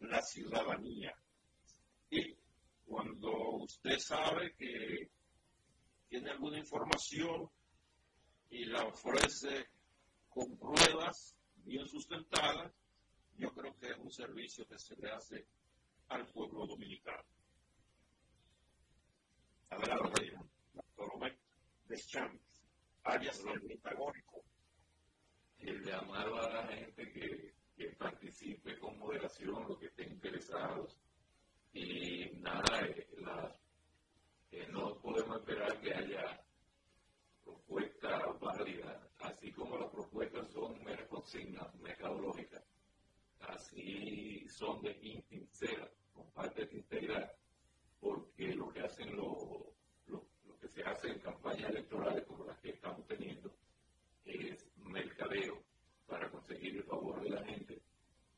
[0.00, 1.14] la ciudadanía.
[2.10, 2.36] Y
[2.86, 5.08] cuando usted sabe que
[6.08, 7.50] tiene alguna información
[8.48, 9.68] y la ofrece
[10.30, 12.72] con pruebas bien sustentadas,
[13.36, 15.46] yo creo que es un servicio que se le hace
[16.08, 17.22] al pueblo dominicano.
[19.70, 20.32] Adelante,
[20.72, 21.36] doctor
[21.86, 22.64] Deschamps,
[23.02, 24.42] alias el Pentagónico.
[25.58, 30.98] El llamado a la gente que, que participe con moderación, los que estén interesados.
[31.72, 33.58] Y nada, eh, la,
[34.54, 36.40] eh, no podemos esperar que haya
[37.42, 42.62] propuestas válidas, así como las propuestas son meras consignas mercadológicas
[43.40, 47.32] así son de insincera, con parte de integridad,
[48.00, 49.74] porque lo que hacen lo,
[50.06, 50.24] lo,
[50.60, 53.52] que se hace en campañas electorales como las que estamos teniendo
[54.24, 55.60] es mercadeo
[56.06, 57.82] para conseguir el favor de la gente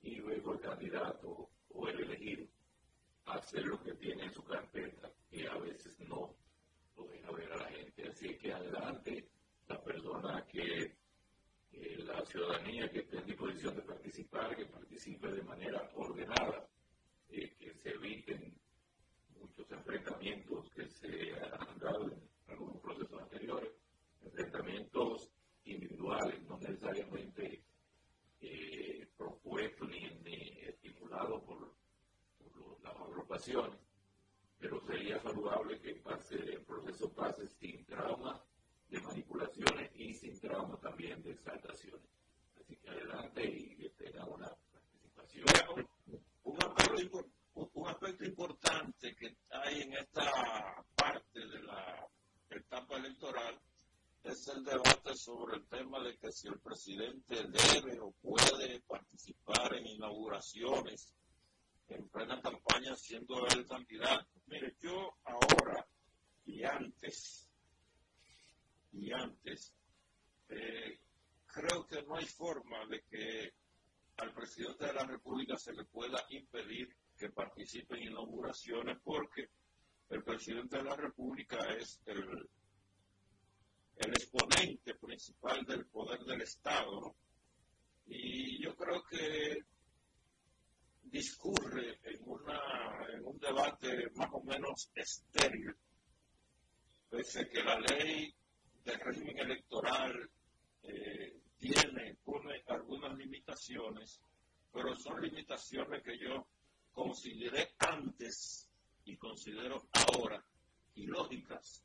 [0.02, 2.46] y luego el candidato o el elegido
[3.26, 6.34] hacer lo que tiene en su carpeta que a veces no
[6.96, 8.08] lo deja ver a la gente.
[8.08, 9.28] Así que adelante
[9.68, 10.96] la persona que
[12.06, 16.68] la ciudadanía que esté en disposición de participar, que participe de manera ordenada,
[17.28, 18.58] eh, que se eviten
[19.38, 23.70] muchos enfrentamientos que se han dado en algunos procesos anteriores,
[24.22, 25.30] enfrentamientos
[25.64, 27.62] individuales, no necesariamente
[28.40, 30.04] eh, propuestos ni,
[30.62, 31.74] estimulados por,
[32.82, 33.80] las agrupaciones,
[34.58, 36.62] pero sería saludable que pase, el
[36.96, 38.42] proceso pase sin trauma
[38.88, 42.08] de manipulaciones y sin trauma también de exaltaciones.
[42.58, 45.88] Así que adelante y que tenga una participación.
[46.44, 52.08] Un aspecto, un aspecto importante que hay en esta parte de la
[52.50, 53.60] etapa electoral
[54.24, 59.74] es el debate sobre el tema de que si el presidente debe o puede participar
[59.74, 61.12] en inauguraciones
[61.88, 64.26] en plena campaña siendo el candidato.
[64.46, 65.86] Mire, yo ahora
[66.46, 67.48] y antes
[68.92, 69.74] y antes,
[70.48, 70.98] eh,
[71.46, 73.52] creo que no hay forma de que
[74.16, 76.88] al presidente de la República se le pueda impedir
[77.18, 79.50] que participe en inauguraciones porque
[80.10, 82.48] el presidente de la República es el,
[83.98, 87.16] exponente principal del poder del Estado.
[88.06, 89.58] Y yo creo que
[91.02, 92.60] discurre en, una,
[93.12, 95.74] en un debate más o menos estéril,
[97.10, 98.32] pese que la ley
[98.84, 100.30] del régimen electoral
[100.84, 104.20] eh, tiene, pone algunas limitaciones,
[104.76, 106.46] pero son limitaciones que yo
[106.92, 108.68] consideré antes
[109.06, 110.44] y considero ahora
[110.96, 111.82] ilógicas.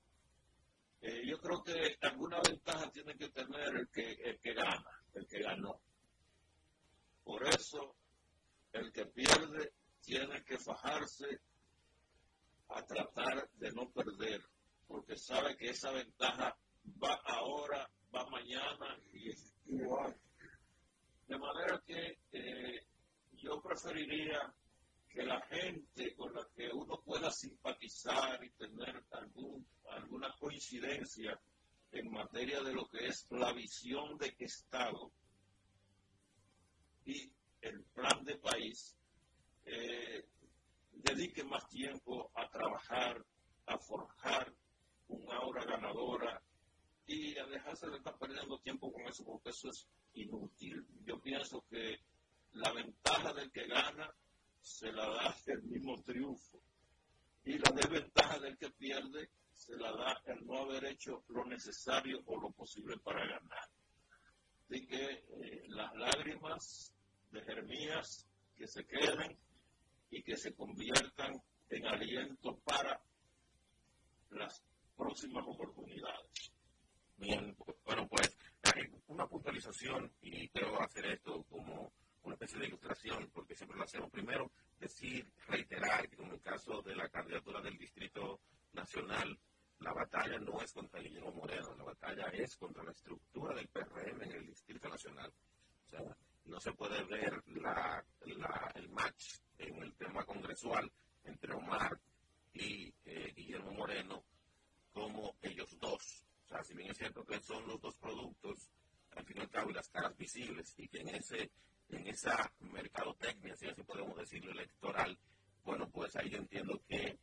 [1.00, 5.26] Eh, yo creo que alguna ventaja tiene que tener el que, el que gana, el
[5.26, 5.80] que ganó.
[7.24, 7.96] Por eso,
[8.74, 9.72] el que pierde
[10.02, 11.40] tiene que fajarse
[12.68, 14.44] a tratar de no perder,
[14.86, 16.58] porque sabe que esa ventaja
[17.02, 20.14] va ahora, va mañana y es igual.
[21.28, 22.21] De manera que
[23.82, 24.54] preferiría
[25.10, 31.40] que la gente con la que uno pueda simpatizar y tener algún, alguna coincidencia
[31.92, 35.12] en materia de lo que es la visión de Estado
[37.06, 38.96] y el plan de país,
[39.66, 40.26] eh,
[40.94, 43.26] dedique más tiempo a trabajar,
[43.66, 44.54] a forjar
[45.10, 46.42] un aura ganadora
[47.06, 50.86] y a dejarse de estar perdiendo tiempo con eso, porque eso es inútil.
[51.04, 52.00] Yo pienso que
[52.54, 54.14] la ventaja del que gana
[54.62, 56.62] se la da el mismo triunfo
[57.44, 62.22] y la desventaja del que pierde se la da el no haber hecho lo necesario
[62.26, 63.70] o lo posible para ganar.
[64.66, 66.94] Así que eh, las lágrimas
[67.32, 68.28] de Jeremías
[68.58, 69.38] que se queden
[70.10, 73.02] y que se conviertan en aliento para
[74.32, 74.64] las
[74.96, 76.52] próximas oportunidades.
[77.18, 78.36] Bien, bueno, pues
[79.08, 81.92] una puntualización y quiero hacer esto como
[82.24, 84.10] una especie de ilustración porque siempre lo hacemos.
[84.12, 88.42] Primero, decir, reiterar que en el caso de la candidatura del Distrito
[88.74, 89.38] Nacional,
[89.80, 94.22] la batalla no es contra Guillermo Moreno, la batalla es contra la estructura del PRM
[94.22, 95.34] en el Distrito Nacional.
[96.46, 97.44] No se puede ver
[98.22, 100.92] el match en el tema congresual
[101.24, 102.00] entre Omar
[102.54, 104.24] y eh, Guillermo Moreno
[104.92, 106.26] como ellos dos.
[106.46, 108.70] O sea, si bien es cierto que son los dos productos,
[109.12, 111.52] al fin y al cabo, y las caras visibles, y que en ese
[111.92, 115.18] en esa mercadotecnia, si así podemos decirlo, electoral,
[115.64, 117.18] bueno, pues ahí yo entiendo que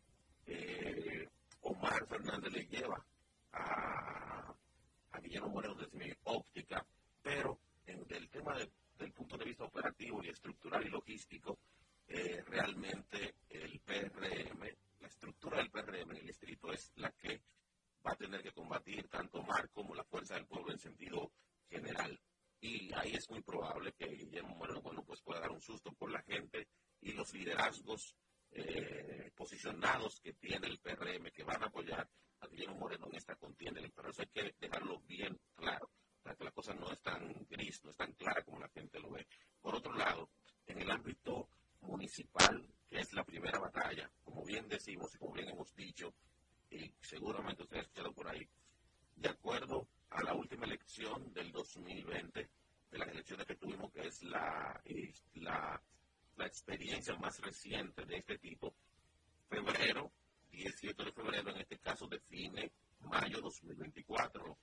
[0.46, 1.28] eh,
[1.62, 3.04] Omar Fernández le lleva
[3.52, 4.54] a,
[5.22, 6.86] Guillermo Moreno desde mi óptica,
[7.22, 11.58] pero en el tema del punto de vista operativo y estructural y logístico,
[12.06, 14.60] eh, realmente el PRM,
[15.00, 17.42] la estructura del PRM en el distrito es la que
[18.06, 21.30] va a tener que combatir tanto Omar como la fuerza del pueblo en sentido
[21.68, 22.18] general.
[22.60, 26.10] Y ahí es muy probable que Guillermo Moreno bueno, pues pueda dar un susto por
[26.10, 26.68] la gente
[27.00, 28.16] y los liderazgos
[28.50, 32.08] eh, posicionados que tiene el PRM que van a apoyar
[32.40, 34.10] a Guillermo Moreno en esta contienda electoral.
[34.10, 35.90] Eso hay que dejarlo bien claro,
[36.22, 38.98] para que la cosa no es tan gris, no es tan clara como la gente
[38.98, 39.26] lo ve.
[39.60, 40.30] Por otro lado,
[40.66, 41.48] en el ámbito
[41.80, 46.14] municipal, que es la primera batalla, como bien decimos y como bien hemos dicho,
[46.70, 48.48] y seguramente ustedes han escuchado por ahí,
[49.16, 52.48] de acuerdo a la última elección del 2020,
[52.90, 54.80] de las elecciones que tuvimos, que es la,
[55.34, 55.82] la
[56.38, 58.72] la experiencia más reciente de este tipo,
[59.48, 60.12] febrero,
[60.50, 64.56] 18 de febrero en este caso define mayo 2024.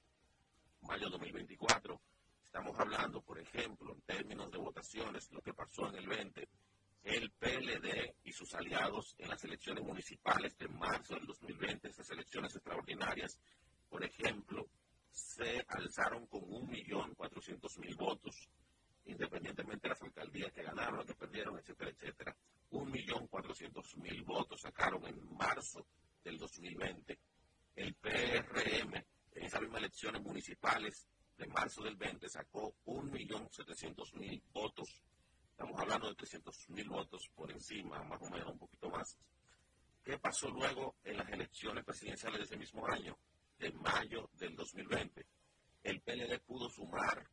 [0.82, 2.02] Mayo 2024.
[2.44, 6.48] Estamos hablando, por ejemplo, en términos de votaciones, lo que pasó en el 20,
[7.04, 12.56] el PLD y sus aliados en las elecciones municipales de marzo del 2020, estas elecciones
[12.56, 13.38] extraordinarias,
[13.90, 14.70] por ejemplo,
[15.16, 18.50] se alzaron con 1.400.000 votos
[19.06, 22.36] independientemente de las alcaldías que ganaron, que perdieron, etcétera, etcétera.
[22.72, 25.86] Un millón cuatrocientos mil votos sacaron en marzo
[26.24, 27.20] del 2020.
[27.76, 31.08] El PRM, en esas mismas elecciones municipales
[31.38, 35.02] de marzo del 20, sacó un millón setecientos mil votos.
[35.52, 39.18] Estamos hablando de trescientos mil votos por encima, más o menos, un poquito más.
[40.04, 43.18] ¿Qué pasó luego en las elecciones presidenciales de ese mismo año,
[43.66, 45.26] de mayo del 2020?
[45.82, 47.28] El PLD pudo sumar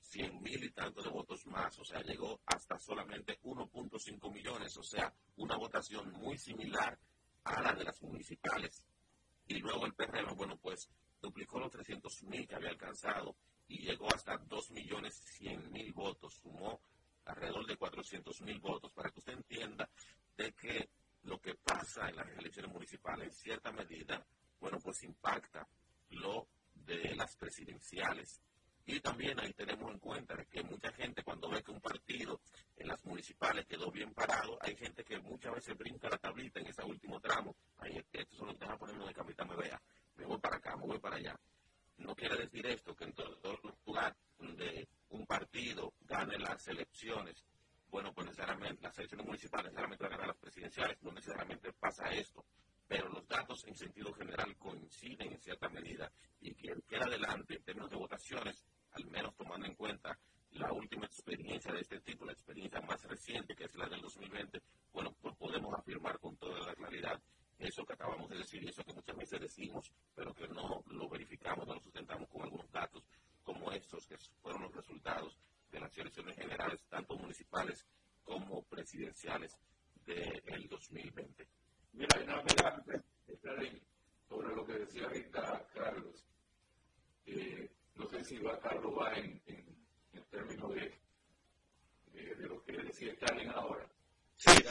[0.00, 4.82] 100 mil y tantos de votos más, o sea, llegó hasta solamente 1.5 millones, o
[4.82, 6.98] sea, una votación muy similar
[7.44, 8.86] a la de las municipales.
[9.46, 10.88] Y luego el PRM, bueno, pues
[11.20, 16.36] duplicó los 300 mil que había alcanzado y llegó hasta 2 millones 100 mil votos,
[16.36, 16.80] sumó
[17.26, 19.90] alrededor de 400 mil votos, para que usted entienda
[20.38, 20.88] de que
[21.24, 24.26] lo que pasa en las elecciones municipales en cierta medida,
[24.60, 25.66] bueno, pues impacta
[26.10, 28.40] lo de las presidenciales
[28.90, 32.40] y también ahí tenemos en cuenta que mucha gente cuando ve que un partido
[32.74, 36.68] en las municipales quedó bien parado, hay gente que muchas veces brinca la tablita en
[36.68, 37.54] ese último tramo.
[37.76, 39.78] Ahí esto solo deja ponerme de capitán, me vea,
[40.16, 41.38] me voy para acá, me voy para allá.
[41.98, 47.44] No quiere decir esto que en todos los lugares donde un partido gane las elecciones,
[47.90, 52.08] bueno, pues necesariamente las elecciones municipales necesariamente van a ganar las presidenciales, no necesariamente pasa
[52.08, 52.42] esto
[52.88, 56.10] pero los datos en sentido general coinciden en cierta medida
[56.40, 60.18] y quien queda adelante en términos de votaciones al menos tomando en cuenta
[60.52, 64.62] la última experiencia de este tipo, la experiencia más reciente, que es la del 2020,
[64.92, 67.20] bueno, pues podemos afirmar con toda la claridad
[67.58, 71.08] eso que acabamos de decir y eso que muchas veces decimos, pero que no lo
[71.08, 73.04] verificamos, no lo sustentamos con algunos datos
[73.42, 75.36] como estos, que fueron los resultados
[75.70, 77.84] de las elecciones generales, tanto municipales
[78.22, 79.56] como presidenciales
[80.06, 81.48] del 2020.
[81.92, 82.84] Mira, no, mira,
[84.28, 86.24] sobre lo que decía ahorita Carlos,
[87.26, 91.00] eh, no sé si va, Carlos va en, en, términos de,
[92.12, 93.88] de, lo que decía Stalin ahora.
[94.36, 94.62] Sí, sí,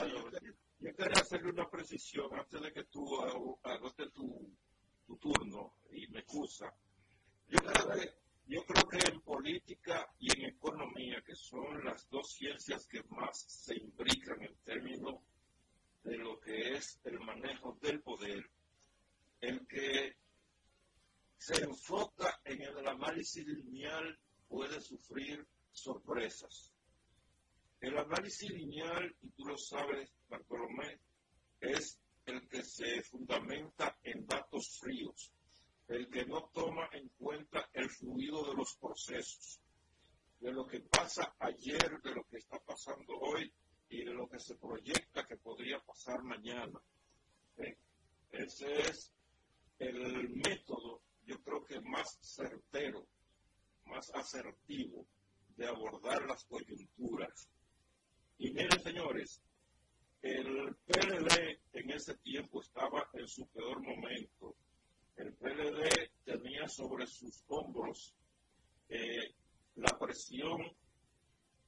[0.79, 3.19] yo, quería hacerle una precisión antes de que tú
[3.63, 4.55] hagas tu,
[5.05, 6.71] tu turno y me excusa.
[7.49, 8.13] Yo creo, que,
[8.45, 13.43] yo creo que en política y en economía, que son las dos ciencias que más
[13.47, 15.15] se imbrican en términos
[16.07, 18.49] de lo que es el manejo del poder,
[19.41, 20.15] el que
[21.37, 26.73] se enfoca en el análisis lineal puede sufrir sorpresas.
[27.81, 30.97] El análisis lineal, y tú lo sabes, Bartolomé,
[31.59, 35.33] es el que se fundamenta en datos fríos,
[35.89, 39.59] el que no toma en cuenta el fluido de los procesos,
[40.39, 43.51] de lo que pasa ayer, de lo que está pasando hoy
[43.89, 46.79] y de lo que se proyecta que podría pasar mañana.
[47.57, 47.77] ¿Eh?
[48.31, 49.11] Ese es
[49.79, 53.05] el método yo creo que más certero,
[53.85, 55.05] más asertivo
[55.57, 57.49] de abordar las coyunturas.
[58.37, 59.41] Y miren, señores,
[60.21, 64.55] el PLD en ese tiempo estaba en su peor momento.
[65.47, 68.13] PLD tenía sobre sus hombros
[68.89, 69.33] eh,
[69.75, 70.61] la presión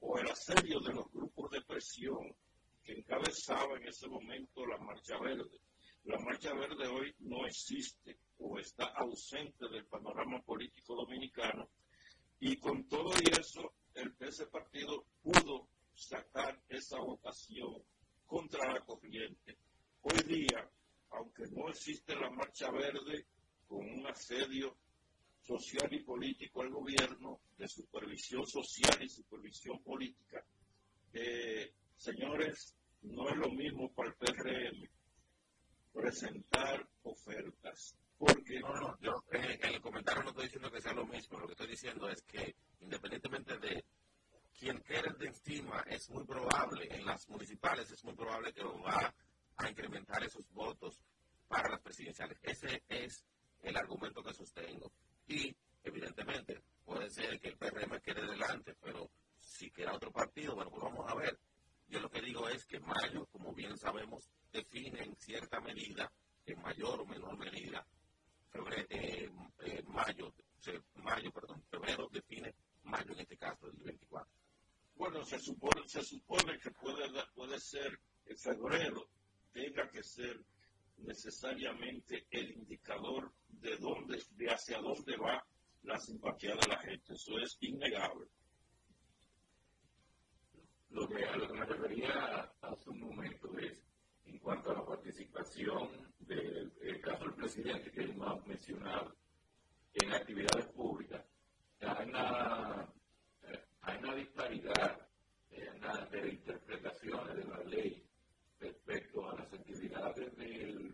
[0.01, 2.35] o el asedio de los grupos de presión
[2.83, 5.59] que encabezaba en ese momento la Marcha Verde.
[6.03, 11.69] La Marcha Verde hoy no existe o está ausente del panorama político dominicano
[12.39, 17.83] y con todo y eso el, ese partido pudo sacar esa votación
[18.25, 19.57] contra la corriente.
[20.01, 20.69] Hoy día,
[21.11, 23.25] aunque no existe la Marcha Verde
[23.67, 24.77] con un asedio
[25.49, 30.45] social y político al gobierno, de supervisión social y supervisión política,
[31.11, 34.89] eh, señores, no es lo mismo para el PRM
[35.91, 37.95] presentar ofertas.
[38.19, 41.47] Porque no, no, yo en el comentario no estoy diciendo que sea lo mismo, lo
[41.47, 43.83] que estoy diciendo es que independientemente de
[44.59, 49.15] quien quede de estima, es muy probable, en las municipales es muy probable que va
[49.55, 50.99] a incrementar esos votos
[51.47, 52.37] para las presidenciales.
[52.43, 53.25] Ese es
[53.63, 54.91] el argumento que sostengo.
[55.30, 60.71] Y evidentemente puede ser que el PRM quede delante, pero si queda otro partido, bueno,
[60.71, 61.39] pues vamos a ver.
[61.88, 66.11] Yo lo que digo es que mayo, como bien sabemos, define en cierta medida,
[66.47, 67.86] en mayor o menor medida,
[68.49, 70.34] febrero, eh, eh, mayo,
[70.95, 74.32] mayo, perdón, febrero define mayo en este caso, el 24.
[74.95, 79.07] Bueno, se supone, se supone que puede, puede ser en febrero,
[79.53, 80.43] tenga que ser
[81.03, 85.43] necesariamente el indicador de dónde, de hacia dónde va
[85.83, 87.13] la simpatía de la gente.
[87.13, 88.27] Eso es innegable.
[90.89, 93.83] Lo que, a lo que me refería hace un momento es,
[94.25, 99.15] en cuanto a la participación del caso del presidente que hemos mencionado
[99.93, 101.23] en actividades públicas,
[101.81, 102.87] hay una,
[103.81, 105.07] hay una disparidad
[106.11, 108.05] de interpretaciones de la ley
[108.59, 110.93] respecto a las actividades de,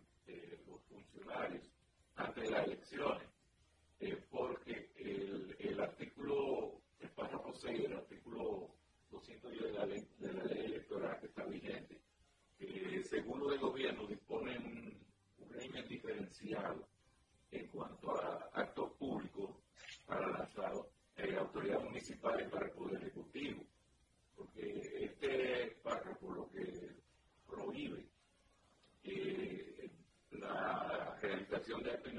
[0.67, 1.69] los funcionarios
[2.15, 3.27] antes de las elecciones,
[3.99, 8.75] eh, porque el, el artículo, el párrafo 6 el artículo
[9.11, 12.01] 210 de la ley, de la ley electoral que está vigente,
[12.57, 15.05] que según lo del gobierno dispone un,
[15.39, 16.87] un régimen diferenciado
[17.51, 19.51] en cuanto a actos públicos
[20.05, 20.49] para las
[21.17, 23.63] eh, autoridades municipales para el Poder Ejecutivo.
[24.35, 26.91] Porque este párrafo lo que
[27.47, 28.05] prohíbe
[29.03, 29.89] eh,
[30.31, 31.17] la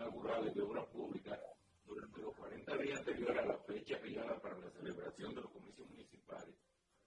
[0.07, 1.41] realización de actos inaugurales de obras públicas
[1.85, 5.89] durante los 40 días anteriores a la fecha fijada para la celebración de los comicios
[5.89, 6.55] municipales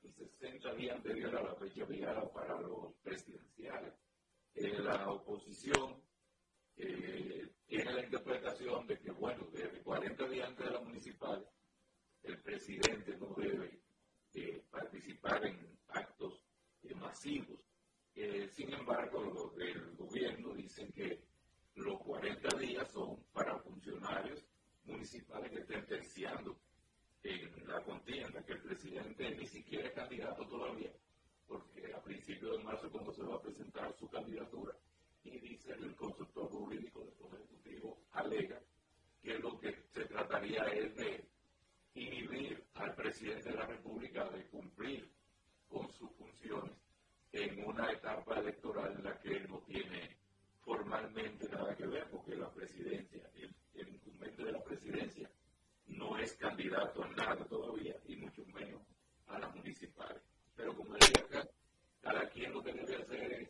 [0.01, 3.93] y 60 días anteriores a la fecha fijada para los presidenciales.
[4.55, 6.01] Eh, la oposición
[6.77, 11.47] eh, tiene la interpretación de que, bueno, desde 40 días antes de la municipal,
[12.23, 13.81] el presidente no debe
[14.33, 16.43] eh, participar en actos
[16.95, 17.59] masivos.
[18.51, 21.29] sin embargo, los del gobierno dicen que
[21.75, 24.43] los 40 días son para funcionarios
[24.83, 26.57] municipales que estén terciando
[27.23, 30.91] en la contienda, que el presidente ni siquiera es candidato todavía,
[31.47, 34.73] porque a principios de marzo, cuando se va a presentar su candidatura,
[35.23, 38.61] y dice el consultor jurídico del Poder Ejecutivo, alega
[39.21, 41.25] que lo que se trataría es de
[41.93, 45.11] inhibir al presidente de la República de cumplir
[45.67, 46.71] con sus funciones
[47.33, 50.15] en una etapa electoral en la que él no tiene
[50.63, 55.29] formalmente nada que ver, porque la presidencia, el, el incumbente de la presidencia,
[55.87, 58.81] no es candidato a nada todavía, y mucho menos
[59.27, 60.21] a las municipales.
[60.55, 61.49] Pero como le dije acá,
[61.99, 63.49] cada quien lo que debe hacer es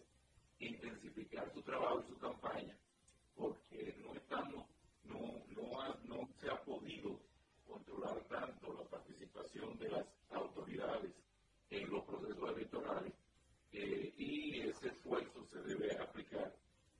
[0.58, 2.76] intensificar su trabajo y su campaña,
[3.36, 4.66] porque no estamos,
[5.04, 7.20] no, no, no se ha podido
[7.70, 11.12] controlar tanto la participación de las autoridades
[11.70, 13.14] en los procesos electorales
[13.72, 16.56] eh, y ese esfuerzo se debe aplicar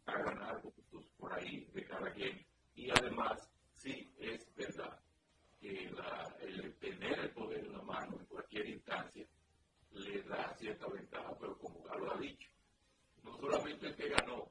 [0.06, 2.46] a ganar votos por ahí de cada quien.
[2.76, 5.00] Y además, sí, es verdad
[5.60, 9.26] que la, el tener el poder en la mano en cualquier instancia
[9.92, 12.50] le da cierta ventaja, pero como Carlos ha dicho,
[13.24, 14.50] no solamente el que ganó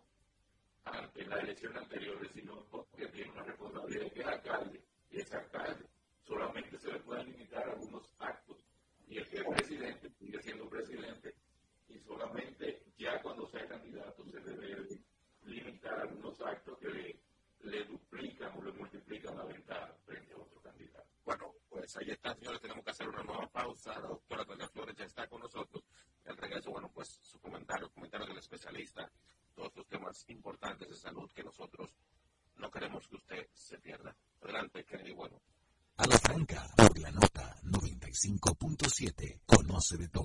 [1.66, 4.80] ante la elección anterior, sino porque tiene una responsabilidad que es alcalde
[5.10, 5.84] y es alcalde.
[6.26, 8.56] Solamente se le pueden limitar algunos actos
[9.08, 11.34] y el que es presidente sigue siendo presidente
[11.88, 14.86] y solamente ya cuando sea candidato se debe
[15.42, 17.20] limitar algunos actos que le,
[17.62, 21.08] le duplican o le multiplican la ventaja frente a otro candidato.
[21.24, 23.98] Bueno, pues ahí está, señores, tenemos que hacer una nueva pausa.
[23.98, 25.82] La doctora Tania Flores ya está con nosotros.
[26.24, 29.10] El regreso, bueno, pues su comentario, comentario del especialista,
[29.58, 31.90] todos los temas importantes de salud que nosotros
[32.56, 34.14] no queremos que usted se pierda.
[34.40, 35.40] Adelante, Kennedy, bueno.
[35.96, 37.28] A la franca, por la nota
[39.96, 40.17] 95.7, conoce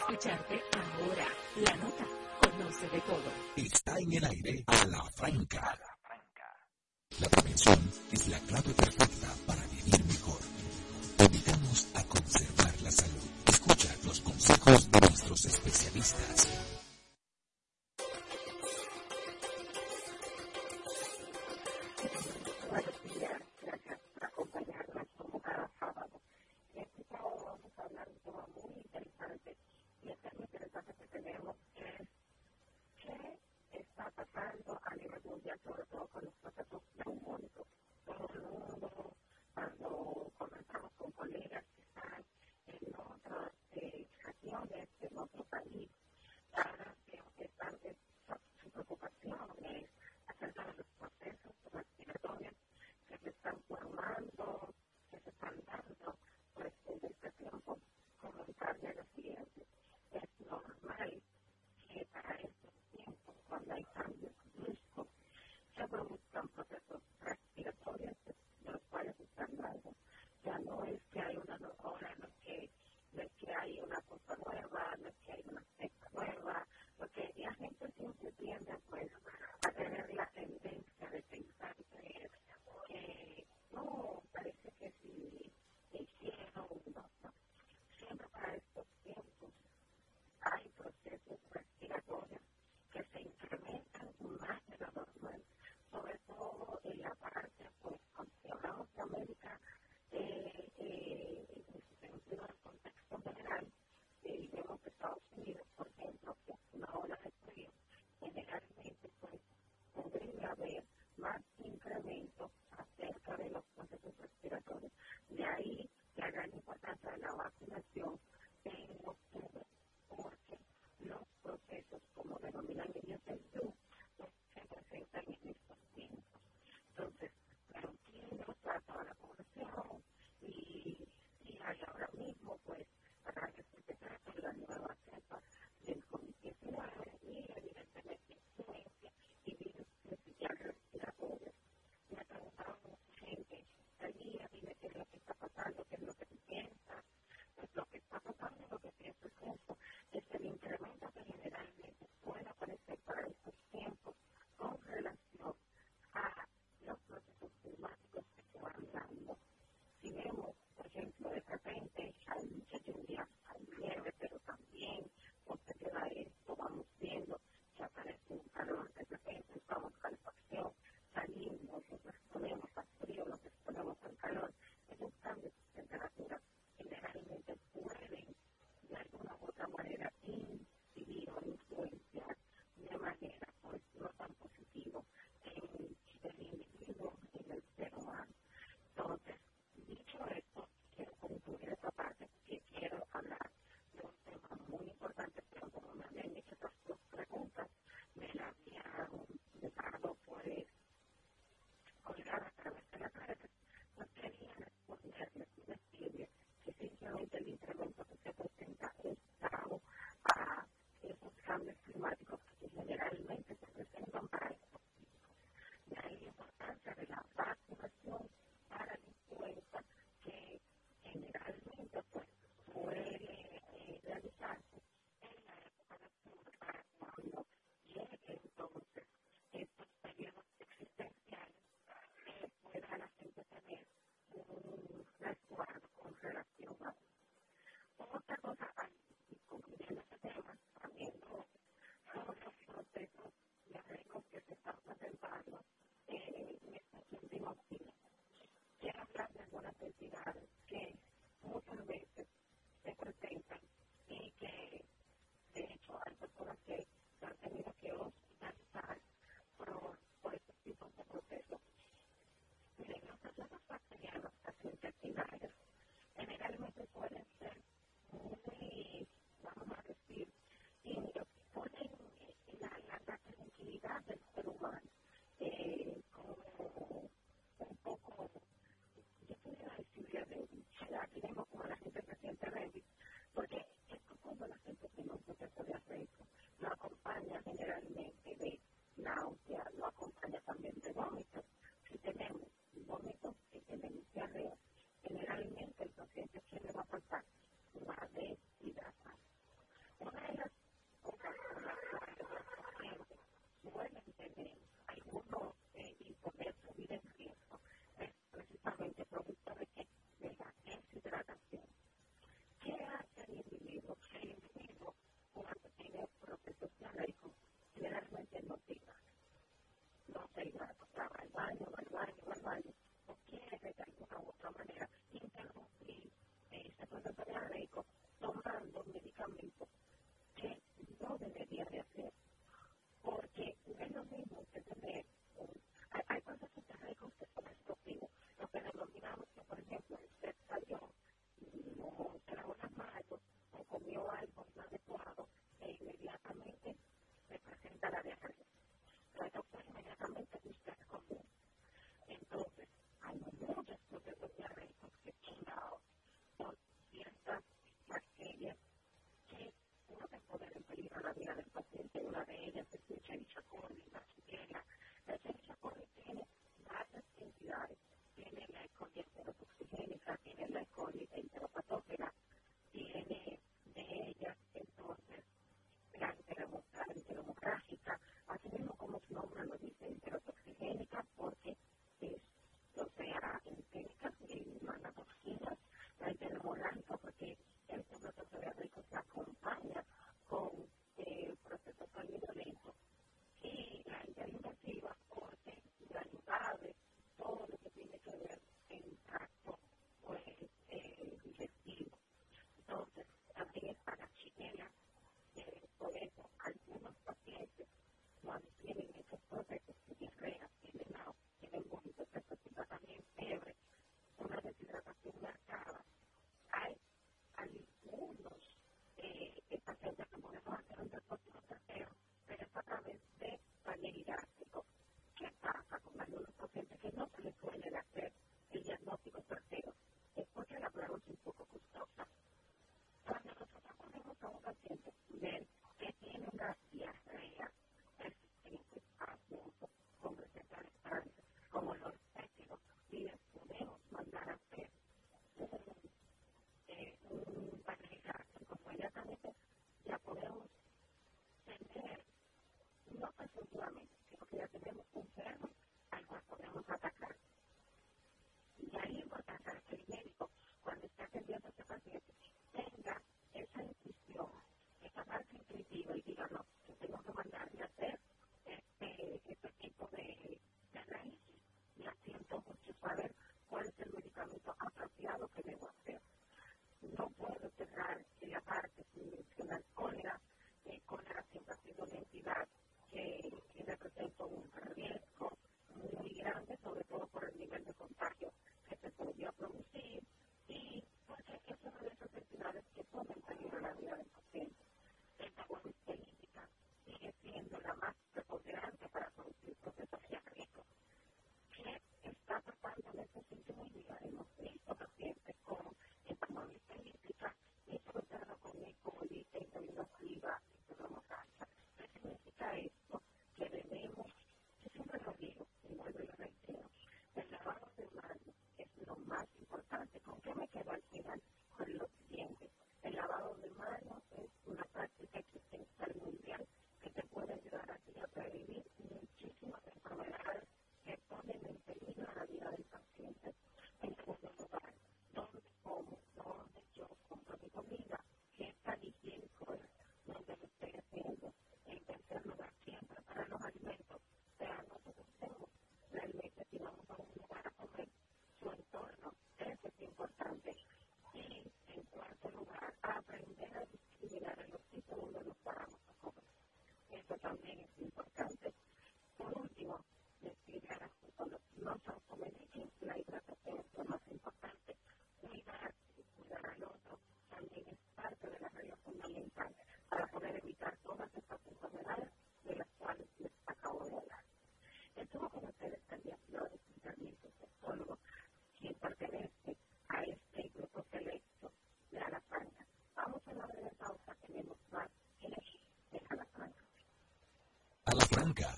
[0.00, 1.26] escucharte ahora.
[1.56, 2.04] La nota
[2.40, 3.32] conoce de todo.
[3.56, 5.78] Está en el aire a la franca.
[5.78, 6.66] La, franca.
[7.20, 10.38] la prevención es la clave perfecta para vivir mejor.
[11.16, 13.22] Te invitamos a conservar la salud.
[13.46, 16.79] Escucha los consejos de nuestros especialistas.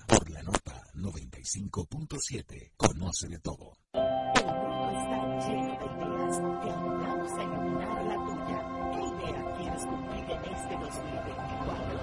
[0.07, 2.71] Por la nota 95.7.
[2.77, 3.77] Conoce de todo.
[3.93, 5.17] El mundo está
[5.47, 6.37] lleno de ideas.
[6.61, 8.59] Te ayudamos a iluminar la tuya.
[8.93, 11.97] ¿Qué idea quieres cumplir en este 2024?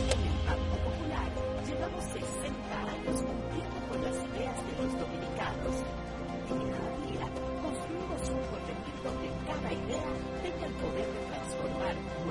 [0.00, 1.30] En el Banco Popular
[1.66, 5.76] llevamos 60 años cumpliendo con las ideas de los dominicanos.
[7.06, 7.15] Día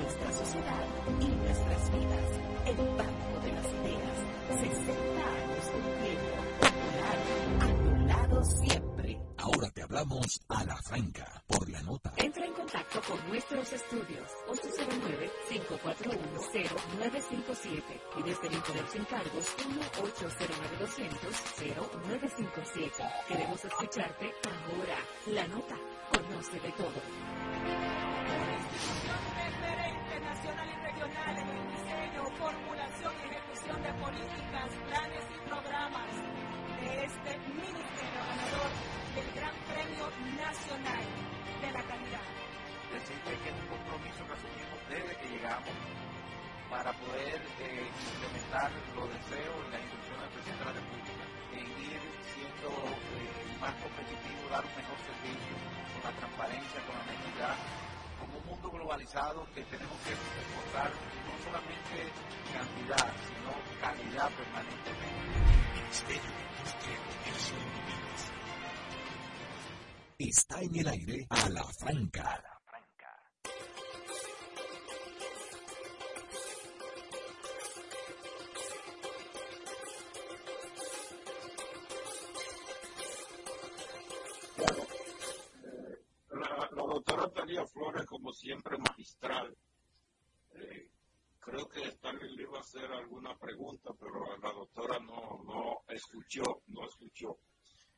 [0.06, 0.84] nuestra sociedad
[1.20, 2.30] y nuestras vidas.
[2.66, 4.18] El Banco de las Ideas
[4.60, 6.36] 60 años cumpliendo.
[6.60, 7.18] Popular,
[7.60, 9.20] a tu lado siempre.
[9.38, 12.12] Ahora te hablamos a la franca por la nota.
[12.18, 14.05] Entra en contacto con nuestros estudios
[91.56, 96.84] creo que Stanley le iba a hacer alguna pregunta, pero la doctora no, escuchó, no
[96.86, 97.38] escuchó.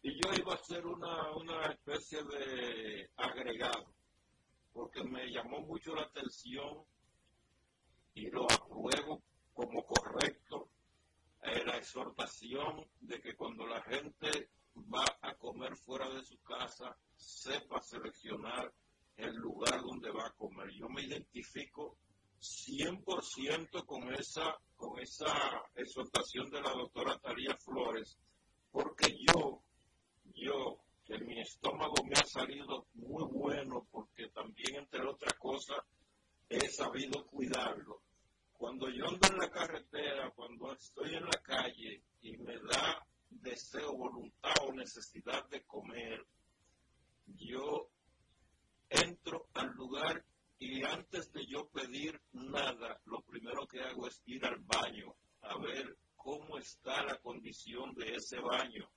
[0.02, 3.92] Y yo iba a hacer una, una especie de agregado,
[4.72, 6.84] porque me llamó mucho la atención
[8.14, 10.68] y lo apruebo como correcto
[11.42, 17.80] la exhortación de que cuando la gente va a comer fuera de su casa, sepa
[17.80, 18.72] seleccionar
[19.16, 20.70] el lugar donde va a comer.
[20.70, 21.96] Yo me identifico
[22.40, 28.16] 100% con esa, con esa exhortación de la doctora Taría Flores,
[28.70, 29.62] porque yo,
[30.34, 35.78] yo, que mi estómago me ha salido muy bueno, porque también, entre otras cosas,
[36.48, 38.02] he sabido cuidarlo.
[38.52, 43.96] Cuando yo ando en la carretera, cuando estoy en la calle y me da deseo,
[43.96, 46.24] voluntad o necesidad de comer,
[47.26, 47.88] yo
[48.90, 50.24] entro al lugar
[50.60, 55.56] y antes de yo pedir nada, lo primero que hago es ir al baño a
[55.58, 58.90] ver cómo está la condición de ese baño.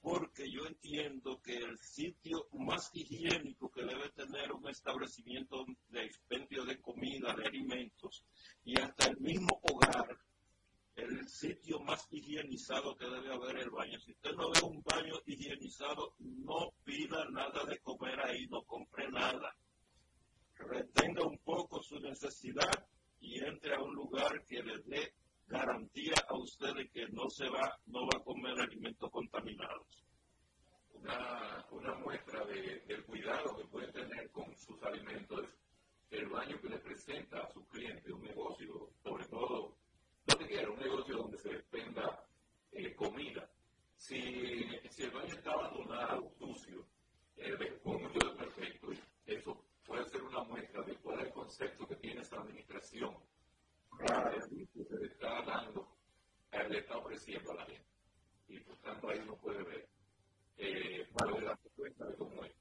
[0.00, 6.64] Porque yo entiendo que el sitio más higiénico que debe tener un establecimiento de expendio
[6.64, 8.24] de comida, de alimentos,
[8.64, 10.18] y hasta el mismo hogar,
[10.96, 14.00] el sitio más higienizado que debe haber el baño.
[14.00, 19.08] Si usted no ve un baño higienizado, no pida nada de comer ahí, no compre
[19.12, 19.56] nada
[20.62, 22.86] retenga un poco su necesidad
[23.20, 25.14] y entre a un lugar que le dé
[25.46, 30.06] garantía a usted de que no se va, no va a comer alimentos contaminados.
[30.94, 35.46] Una, una muestra de, del cuidado que puede tener con sus alimentos
[36.10, 39.76] el baño que le presenta a su cliente, un negocio, sobre todo,
[40.26, 42.24] no te quiero, un negocio donde se despenda
[42.72, 43.48] eh, comida.
[43.96, 44.18] Si,
[44.90, 46.86] si, el baño está abandonado, sucio,
[47.36, 48.88] eh, con mucho perfecto,
[49.26, 53.14] eso puede ser una muestra de cuál es el concepto que tiene esta administración
[54.74, 55.86] que se le está dando,
[56.50, 57.86] le está ofreciendo a la gente.
[58.48, 59.86] Y por tanto ahí uno puede ver
[60.56, 62.54] eh, cuál es cuenta de cómo es.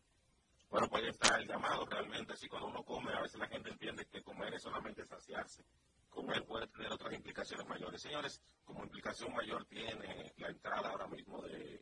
[0.69, 2.33] Bueno, pues ahí está el llamado realmente.
[2.33, 5.63] Así cuando uno come, a veces la gente entiende que comer es solamente saciarse.
[6.09, 8.01] Comer puede tener otras implicaciones mayores.
[8.01, 11.81] Señores, como implicación mayor tiene la entrada ahora mismo de,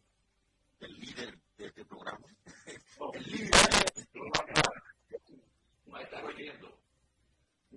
[0.79, 2.27] del líder de este programa.
[3.13, 3.49] el líder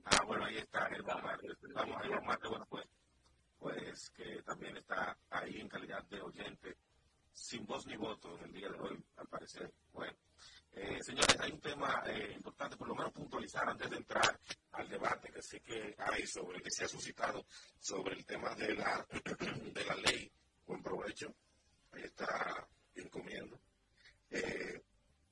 [0.05, 2.87] Ah, bueno, ahí está el Vamos a Marte, bueno, pues,
[3.59, 6.77] pues que también está ahí en calidad de oyente,
[7.33, 9.73] sin voz ni voto en el día de hoy, al parecer.
[9.93, 10.17] Bueno,
[10.73, 14.39] eh, señores, hay un tema eh, importante, por lo menos puntualizar antes de entrar
[14.73, 17.45] al debate que sí que hay sobre, que se ha suscitado
[17.79, 19.07] sobre el tema de la,
[19.73, 20.33] de la ley.
[20.67, 21.35] Buen provecho.
[21.93, 23.61] Ahí está bien comiendo.
[24.31, 24.83] Eh,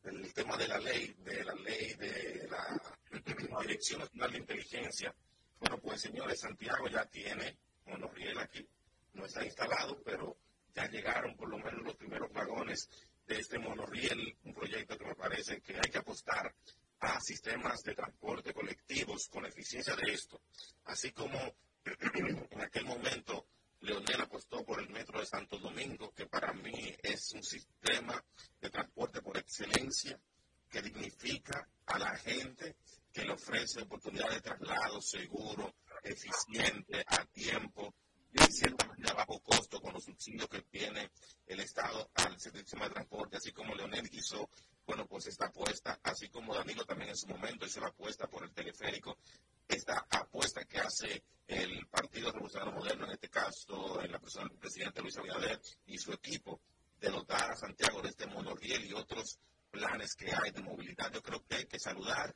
[0.05, 2.81] el tema de la ley, de la ley de la,
[3.63, 5.15] Dirección Nacional de Inteligencia.
[5.59, 8.67] Bueno, pues señores, Santiago ya tiene monorriel aquí,
[9.15, 10.37] no está instalado, pero
[10.75, 12.89] ya llegaron por lo menos los primeros vagones
[13.27, 16.55] de este monorriel, un proyecto que me parece que hay que apostar
[17.01, 20.41] a sistemas de transporte colectivos con eficiencia de esto,
[20.85, 21.39] así como
[21.85, 23.47] en aquel momento
[23.81, 28.22] Leonel apostó por el metro de Santo Domingo, que para mí es un sistema
[28.61, 30.20] de transporte por excelencia
[30.68, 32.76] que dignifica a la gente,
[33.12, 37.95] que le ofrece oportunidades de traslado seguro, eficiente, a tiempo,
[38.33, 41.11] y en cierta bajo costo con los subsidios que tiene
[41.47, 44.49] el Estado al sistema de transporte, así como Leonel hizo,
[44.91, 48.43] bueno, pues esta apuesta, así como Danilo también en su momento hizo la apuesta por
[48.43, 49.18] el teleférico,
[49.68, 54.59] esta apuesta que hace el Partido Revolucionario Moderno, en este caso en la persona del
[54.59, 56.61] presidente Luis Abinader y su equipo,
[56.99, 59.38] de dotar a Santiago de este monorriel y otros
[59.70, 61.12] planes que hay de movilidad.
[61.12, 62.34] Yo creo que hay que saludar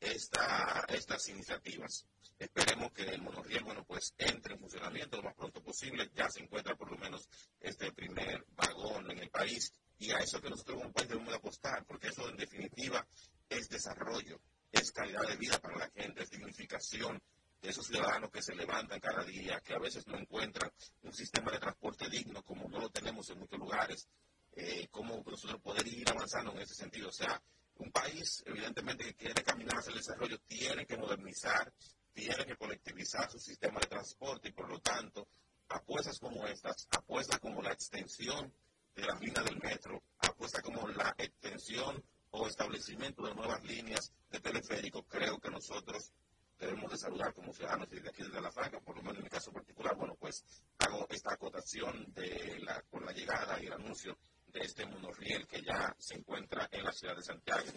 [0.00, 2.08] esta, estas iniciativas.
[2.40, 6.10] Esperemos que el monorriel, bueno, pues entre en funcionamiento lo más pronto posible.
[6.12, 7.28] Ya se encuentra por lo menos
[7.60, 11.84] este primer vagón en el país y a eso que nosotros como país debemos apostar,
[11.86, 13.06] porque eso en definitiva
[13.48, 14.40] es desarrollo,
[14.72, 17.22] es calidad de vida para la gente, es dignificación
[17.60, 20.70] de esos ciudadanos que se levantan cada día, que a veces no encuentran
[21.02, 24.06] un sistema de transporte digno como no lo tenemos en muchos lugares,
[24.52, 27.08] eh, cómo nosotros poder ir avanzando en ese sentido.
[27.08, 27.42] O sea,
[27.76, 31.72] un país evidentemente que quiere caminar hacia el desarrollo tiene que modernizar,
[32.12, 35.26] tiene que colectivizar su sistema de transporte y por lo tanto
[35.68, 38.52] apuestas como estas, apuestas como la extensión
[38.94, 44.40] de las líneas del metro, apuestas como la extensión o establecimiento de nuevas líneas de
[44.40, 46.12] teleférico, creo que nosotros
[46.58, 49.24] debemos de saludar como ciudadanos y de aquí desde la franca, por lo menos en
[49.24, 50.44] mi caso particular, bueno, pues
[50.78, 54.16] hago esta acotación de la, con la llegada y el anuncio
[54.48, 57.72] de este monorriel que ya se encuentra en la ciudad de Santiago.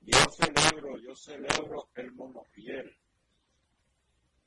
[0.00, 2.96] Yo celebro, yo celebro el monorriel.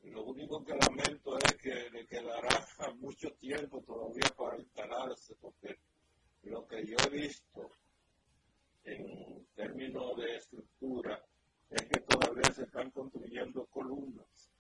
[0.04, 2.68] Lo único que lamento es que le quedará
[2.99, 5.78] mucho tiempo todavía para instalarse, porque
[6.43, 7.72] lo que yo he visto
[8.84, 11.24] en términos de estructura
[11.70, 14.52] es que todavía se están construyendo columnas.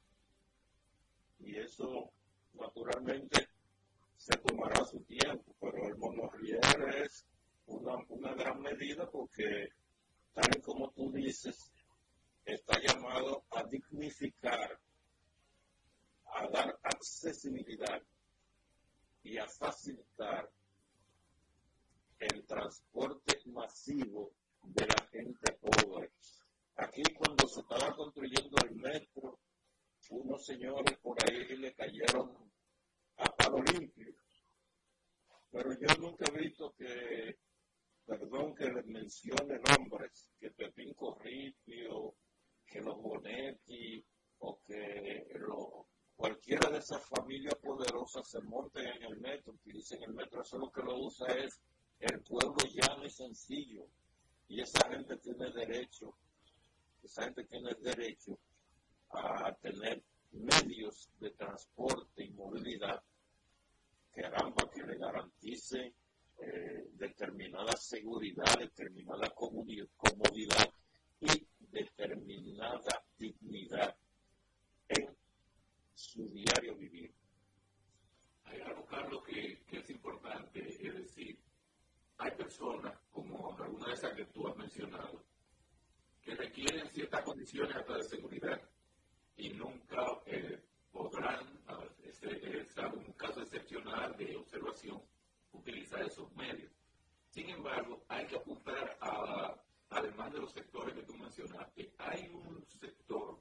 [1.39, 2.11] Y eso
[2.53, 3.47] naturalmente
[4.15, 6.59] se tomará su tiempo, pero el monorriel
[7.03, 7.25] es
[7.65, 9.69] una, una gran medida porque,
[10.33, 11.71] tal y como tú dices,
[12.45, 14.79] está llamado a dignificar,
[16.33, 18.01] a dar accesibilidad
[19.23, 20.49] y a facilitar
[22.19, 24.31] el transporte masivo
[24.63, 26.11] de la gente pobre.
[26.75, 29.39] Aquí cuando se estaba construyendo el metro,
[30.09, 32.51] unos señores por ahí le cayeron
[33.17, 34.13] a palo limpio.
[35.51, 37.37] Pero yo nunca he visto que,
[38.05, 42.15] perdón que les mencione nombres, que Pepín Corripio,
[42.65, 44.05] que los Bonetti
[44.39, 45.87] o que lo,
[46.21, 50.71] cualquiera de esas familias poderosas se monten en el metro, utilicen el metro, eso lo
[50.71, 51.59] que lo usa es
[51.99, 53.87] el pueblo llano y sencillo.
[54.47, 56.13] Y esa gente tiene derecho,
[57.01, 58.37] esa gente tiene derecho
[59.09, 60.03] a tener
[60.33, 63.01] medios de transporte y movilidad
[64.13, 65.95] que que le garantice
[66.37, 70.69] eh, determinada seguridad, determinada comodidad
[71.19, 73.95] y determinada dignidad
[76.01, 77.13] su diario vivir.
[78.45, 81.39] Hay algo, Carlos, que, que es importante, es decir,
[82.17, 85.23] hay personas, como alguna de esas que tú has mencionado,
[86.21, 88.61] que requieren ciertas condiciones hasta de seguridad
[89.37, 90.59] y nunca eh,
[90.91, 91.59] podrán,
[92.03, 95.01] este, es un caso excepcional de observación,
[95.53, 96.71] utilizar esos medios.
[97.29, 99.55] Sin embargo, hay que apuntar a,
[99.89, 103.39] además de los sectores que tú mencionaste, hay un sector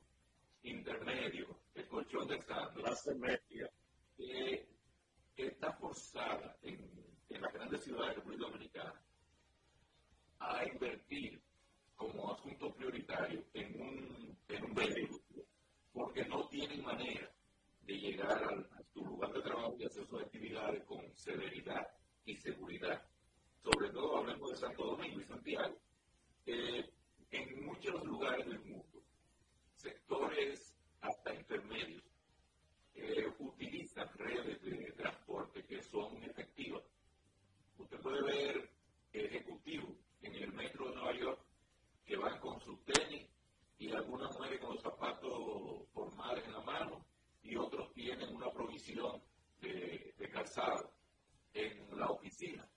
[0.63, 3.71] intermedio, el colchón de Estado, clase media,
[4.17, 4.69] que,
[5.37, 6.79] está forzada en,
[7.31, 9.03] en las grandes ciudades de la República Dominicana
[10.39, 11.43] a invertir
[11.97, 15.47] como asunto prioritario en un, en un vehículo
[15.95, 17.33] porque no tienen manera
[17.83, 21.89] de llegar a, su lugar de trabajo y hacer sus actividades con severidad
[22.27, 23.03] y seguridad.
[23.63, 25.81] Sobre todo hablemos de Santo Domingo y Santiago.
[26.45, 26.93] Eh,
[27.31, 29.03] en muchos lugares del mundo,
[29.77, 30.70] sectores
[31.01, 32.03] hasta intermedios
[32.95, 36.83] eh, utilizan redes de transporte que son efectivas.
[37.79, 38.71] Usted puede ver
[39.13, 41.41] ejecutivos en el metro de Nueva York
[42.05, 43.29] que van con sus tenis
[43.79, 47.05] y algunas mujeres con los zapatos formales en la mano
[47.43, 49.23] y otros tienen una provisión
[49.61, 50.93] de, de calzado
[51.55, 52.69] en la oficina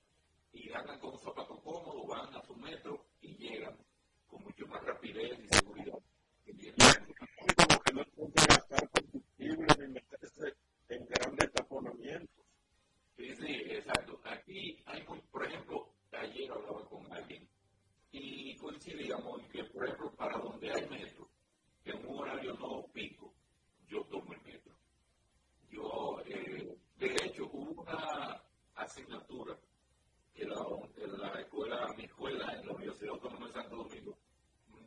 [0.54, 3.76] y andan con un zapato cómodo, van a su metro y llegan
[4.28, 6.00] con mucho más rapidez y seguridad.
[7.56, 10.54] Como que no puede gastar combustible ni meterse
[10.90, 12.46] en grandes taponamientos.
[13.18, 13.64] Sí, sí,
[14.54, 17.50] Aquí hay, por ejemplo, ayer hablaba con alguien
[18.12, 21.28] y coincidíamos en que, por ejemplo, para donde hay metro,
[21.86, 23.34] en un horario no pico,
[23.88, 24.76] yo tomo el metro.
[25.72, 28.44] Yo, eh, de hecho, hubo una
[28.76, 29.58] asignatura
[30.36, 30.64] que la,
[31.18, 34.16] la escuela, mi escuela en la Universidad Autónoma de Santo Domingo,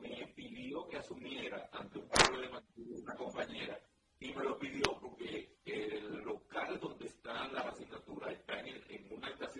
[0.01, 3.81] me pidió que asumiera ante un problema una compañera
[4.21, 9.29] y me lo pidió porque el local donde está la asignatura está en, en una
[9.29, 9.56] estación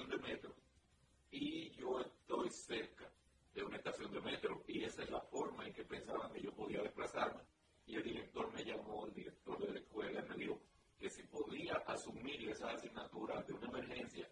[1.77, 3.11] yo estoy cerca
[3.55, 6.53] de una estación de metro y esa es la forma en que pensaban que yo
[6.53, 7.43] podía desplazarme.
[7.87, 10.61] Y el director me llamó, el director de la escuela, me dijo
[10.99, 14.29] que si podía asumir esa asignatura de una emergencia,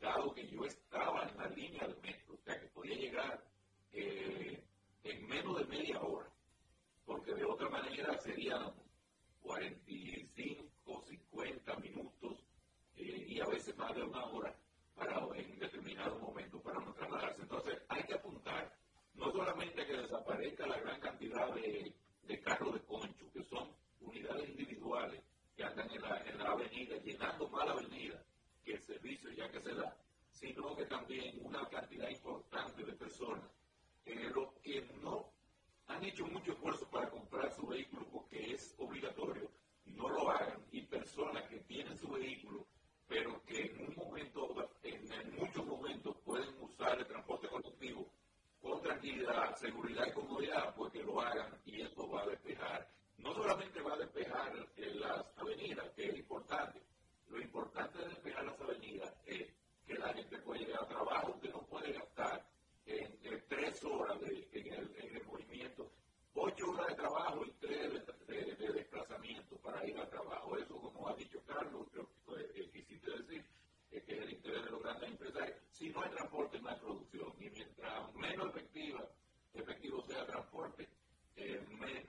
[0.00, 3.44] dado que yo estaba en la línea del metro, o sea que podía llegar
[3.92, 4.62] eh,
[5.04, 6.30] en menos de media hora,
[7.04, 8.72] porque de otra manera serían
[9.42, 12.44] 45, 50 minutos
[12.96, 14.59] eh, y a veces más de una hora
[15.00, 17.40] para en determinado momento para no trasladarse.
[17.40, 18.70] Entonces hay que apuntar
[19.14, 21.94] no solamente que desaparezca la gran cantidad de,
[22.24, 25.22] de carros de concho, que son unidades individuales
[25.56, 28.22] que andan en la, en la avenida, llenando más la avenida
[28.62, 29.96] que el servicio ya que se da,
[30.30, 33.50] sino que también una cantidad importante de personas
[34.04, 35.32] en los que no
[35.86, 39.50] han hecho mucho esfuerzo para comprar su vehículo porque es obligatorio,
[39.86, 42.66] no lo hagan, y personas que tienen su vehículo
[43.10, 44.54] pero que en un momento,
[46.80, 48.10] usar el transporte colectivo
[48.62, 52.88] con tranquilidad, seguridad y comodidad, pues que lo hagan y eso va a despejar.
[53.18, 56.80] No solamente va a despejar eh, las avenidas, que es importante,
[57.28, 59.46] lo importante de despejar las avenidas es
[59.86, 62.46] que la gente pueda llegar a trabajo, que no puede gastar
[62.86, 65.92] en, tres horas en, el, movimiento,
[66.34, 67.92] ocho horas de trabajo y tres
[68.26, 70.56] de, desplazamiento para ir al trabajo.
[70.56, 73.44] Eso, como ha dicho Carlos, creo que eh, eh, quisiste decir,
[73.90, 76.76] es que es el interés de los grandes empresarios si no hay transporte, no hay
[76.76, 77.32] producción.
[77.40, 79.10] Y mientras menos efectiva,
[79.54, 80.88] efectivo sea el transporte,
[81.36, 81.58] eh,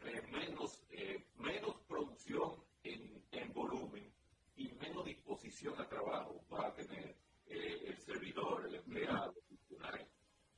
[0.03, 4.11] eh, menos, eh, menos producción en, en, volumen
[4.57, 7.15] y menos disposición a trabajo va a tener
[7.47, 9.33] el servidor, el empleado.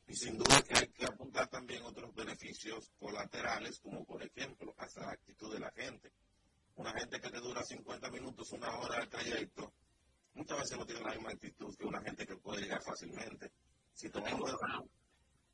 [0.07, 5.01] Y sin duda que hay que apuntar también otros beneficios colaterales, como por ejemplo, hasta
[5.01, 6.11] la actitud de la gente.
[6.75, 9.71] Una gente que te dura 50 minutos, una hora de trayecto,
[10.33, 13.51] muchas veces no tiene la misma actitud que una gente que puede llegar fácilmente.
[13.93, 14.51] Si tomamos,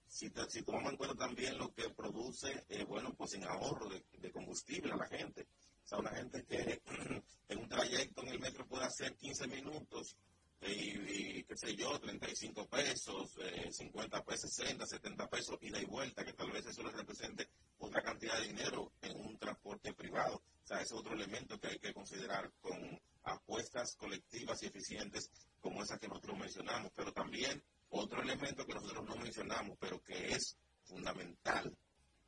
[0.08, 4.32] si, si tomamos en cuenta también lo que produce, eh, bueno, pues en ahorro de,
[4.32, 5.48] combustible a la gente.
[5.84, 6.82] O sea, una gente que
[7.50, 10.16] en un trayecto en el metro puede hacer 15 minutos
[10.62, 13.38] y, qué sé yo, 35 pesos,
[13.72, 17.48] 50 eh, pesos, 60, 70 pesos, ida y vuelta, que tal vez eso les represente
[17.78, 20.36] otra cantidad de dinero en un transporte privado.
[20.36, 23.00] O sea, ese es otro elemento que hay que considerar con
[23.34, 25.30] apuestas colectivas y eficientes
[25.60, 30.34] como esa que nosotros mencionamos, pero también otro elemento que nosotros no mencionamos, pero que
[30.34, 31.76] es fundamental,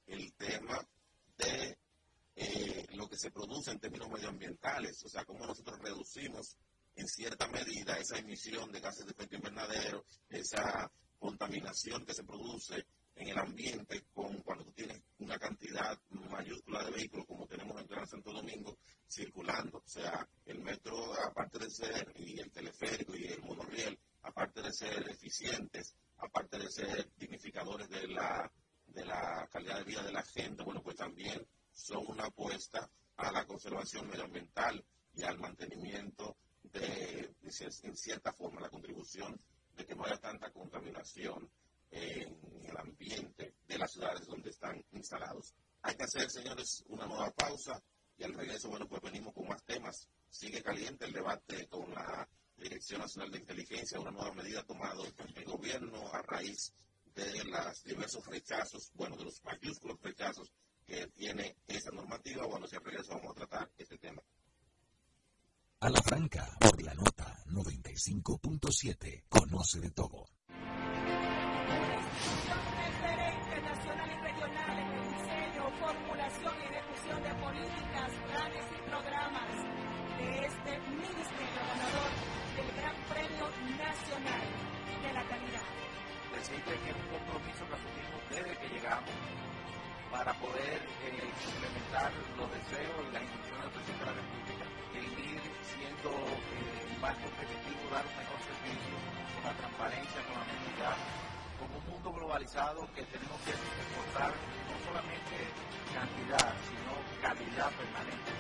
[0.08, 0.88] el tema
[1.38, 1.78] de
[2.36, 6.58] eh, lo que se produce en términos medioambientales, o sea, cómo nosotros reducimos
[6.96, 12.86] en cierta medida esa emisión de gases de efecto invernadero, esa contaminación que se produce
[13.22, 17.88] en el ambiente con cuando tú tienes una cantidad mayúscula de vehículos como tenemos en
[17.88, 19.78] Gran Santo Domingo circulando.
[19.78, 24.74] O sea, el metro, aparte de ser, y el teleférico y el monorriel, aparte de
[24.74, 28.52] ser eficientes, aparte de ser dignificadores de la,
[28.88, 33.32] de la calidad de vida de la gente, bueno, pues también son una apuesta a
[33.32, 34.84] la conservación medioambiental
[35.14, 37.36] y al mantenimiento de,
[37.84, 39.40] en cierta forma, la contribución
[39.76, 41.50] de que no haya tanta contaminación
[41.92, 45.54] en el ambiente de las ciudades donde están instalados.
[45.82, 47.82] Hay que hacer, señores, una nueva pausa
[48.18, 50.08] y al regreso, bueno, pues venimos con más temas.
[50.30, 55.28] Sigue caliente el debate con la Dirección Nacional de Inteligencia, una nueva medida tomada por
[55.36, 56.74] el gobierno a raíz
[57.16, 60.52] de los diversos rechazos, bueno, de los mayúsculos rechazos
[60.86, 62.46] que tiene esa normativa.
[62.46, 64.22] Bueno, si al regreso vamos a tratar este tema.
[65.80, 69.24] A la franca, por la nota 95.7.
[69.28, 70.28] Conoce de todo.
[71.72, 79.52] Referente nacional y regional en el diseño, formulación y ejecución de políticas, planes y programas
[80.20, 82.12] de este ministerio ganador
[82.60, 83.46] del Gran Premio
[83.80, 84.44] Nacional
[85.02, 85.68] de la Calidad.
[86.36, 89.16] Decirte que es un compromiso que asumimos desde que llegamos
[90.12, 93.24] para poder eh, implementar los deseos y las
[102.42, 104.34] globalizado que tenemos que exportar
[104.68, 105.36] no solamente
[105.94, 108.32] cantidad, sino calidad permanente.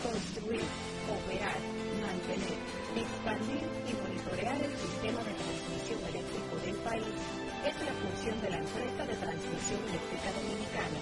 [0.00, 0.62] Construir,
[1.10, 1.58] operar,
[1.98, 2.54] mantener,
[2.94, 7.18] expandir y monitorear el sistema de transmisión eléctrico del país
[7.66, 11.00] es la función de la empresa de transmisión eléctrica dominicana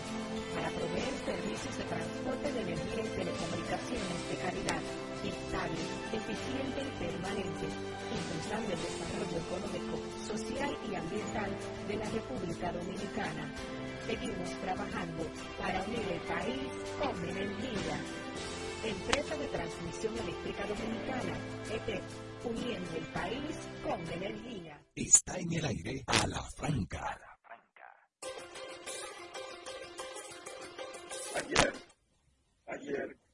[0.57, 4.81] para proveer servicios de transporte de energía y telecomunicaciones de calidad,
[5.23, 7.67] estable, eficiente y permanente,
[8.09, 11.51] impulsando el desarrollo económico, social y ambiental
[11.87, 13.53] de la República Dominicana.
[14.07, 15.25] Seguimos trabajando
[15.59, 18.01] para unir el país con energía.
[18.83, 21.37] Empresa de Transmisión Eléctrica Dominicana,
[21.71, 22.03] ETEP,
[22.45, 24.81] uniendo el país con energía.
[24.95, 27.21] Está en el aire a la franca.
[31.35, 31.73] Ayer,
[32.69, 33.26] ayer,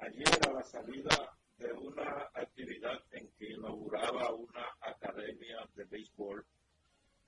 [0.00, 6.44] ayer a la salida de una actividad en que inauguraba una academia de béisbol,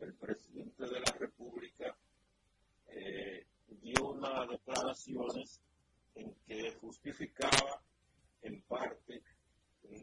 [0.00, 1.94] el presidente de la República
[2.88, 5.60] eh, dio unas declaraciones
[6.14, 7.82] en que justificaba
[8.42, 9.22] en parte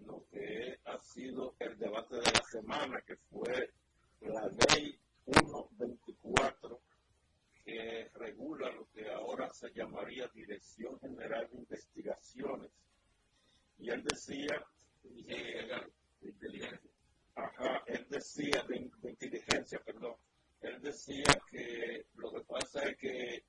[0.05, 3.71] lo que ha sido el debate de la semana, que fue
[4.21, 6.81] la ley 124
[7.69, 12.71] que regula lo que ahora se llamaría Dirección General de Investigaciones.
[13.77, 14.65] Y él decía,
[15.03, 15.67] eh,
[16.19, 16.89] de inteligencia,
[17.35, 20.15] ajá, él decía, de, de inteligencia, perdón,
[20.61, 23.43] él decía que lo que pasa es que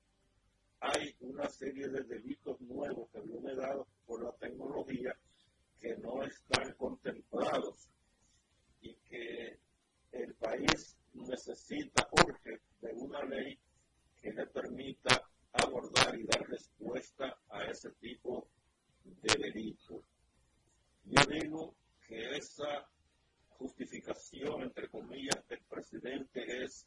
[0.79, 5.15] hay una serie de delitos nuevos que vienen dados por la tecnología
[5.79, 7.89] que no están contemplados
[8.81, 9.57] y que
[10.11, 13.59] el país necesita, urge, de una ley
[14.21, 18.47] que me permita abordar y dar respuesta a ese tipo
[19.03, 20.03] de delito.
[21.05, 21.75] Yo digo
[22.07, 22.87] que esa
[23.57, 26.85] justificación, entre comillas, del presidente es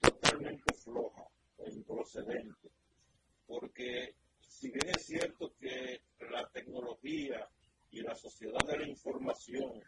[0.00, 1.24] totalmente floja
[1.58, 2.70] e improcedente,
[3.46, 7.48] porque si bien es cierto que la tecnología
[7.90, 9.82] y la sociedad de la información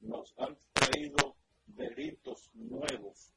[0.00, 3.32] nos han traído delitos nuevos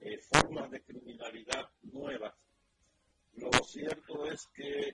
[0.00, 2.34] eh, formas de criminalidad nuevas.
[3.34, 4.89] Lo cierto es que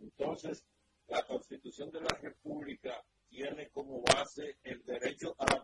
[0.00, 0.64] Entonces,
[1.08, 5.63] la Constitución de la República tiene como base el derecho a la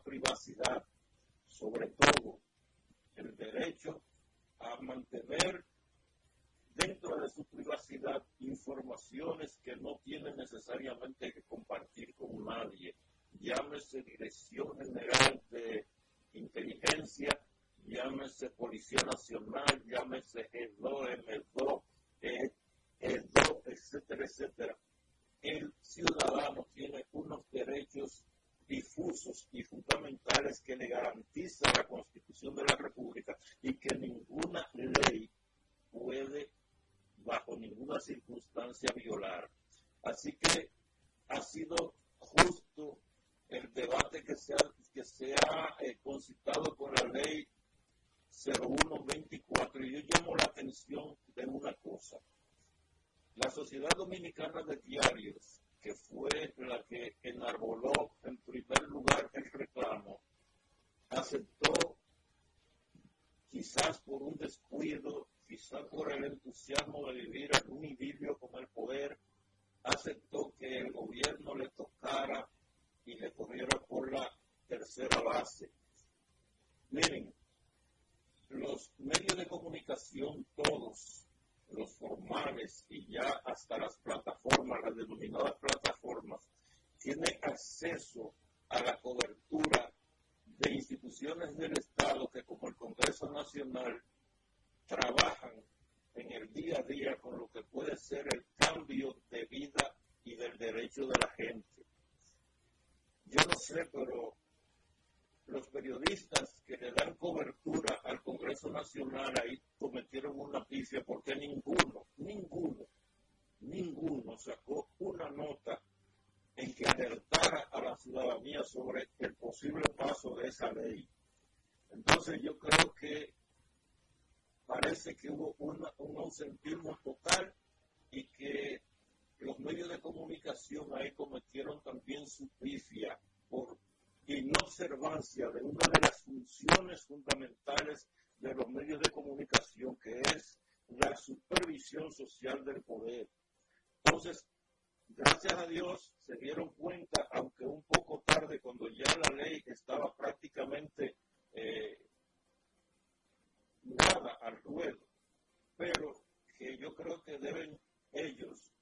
[156.81, 157.79] yo creo que deben
[158.13, 158.73] ellos,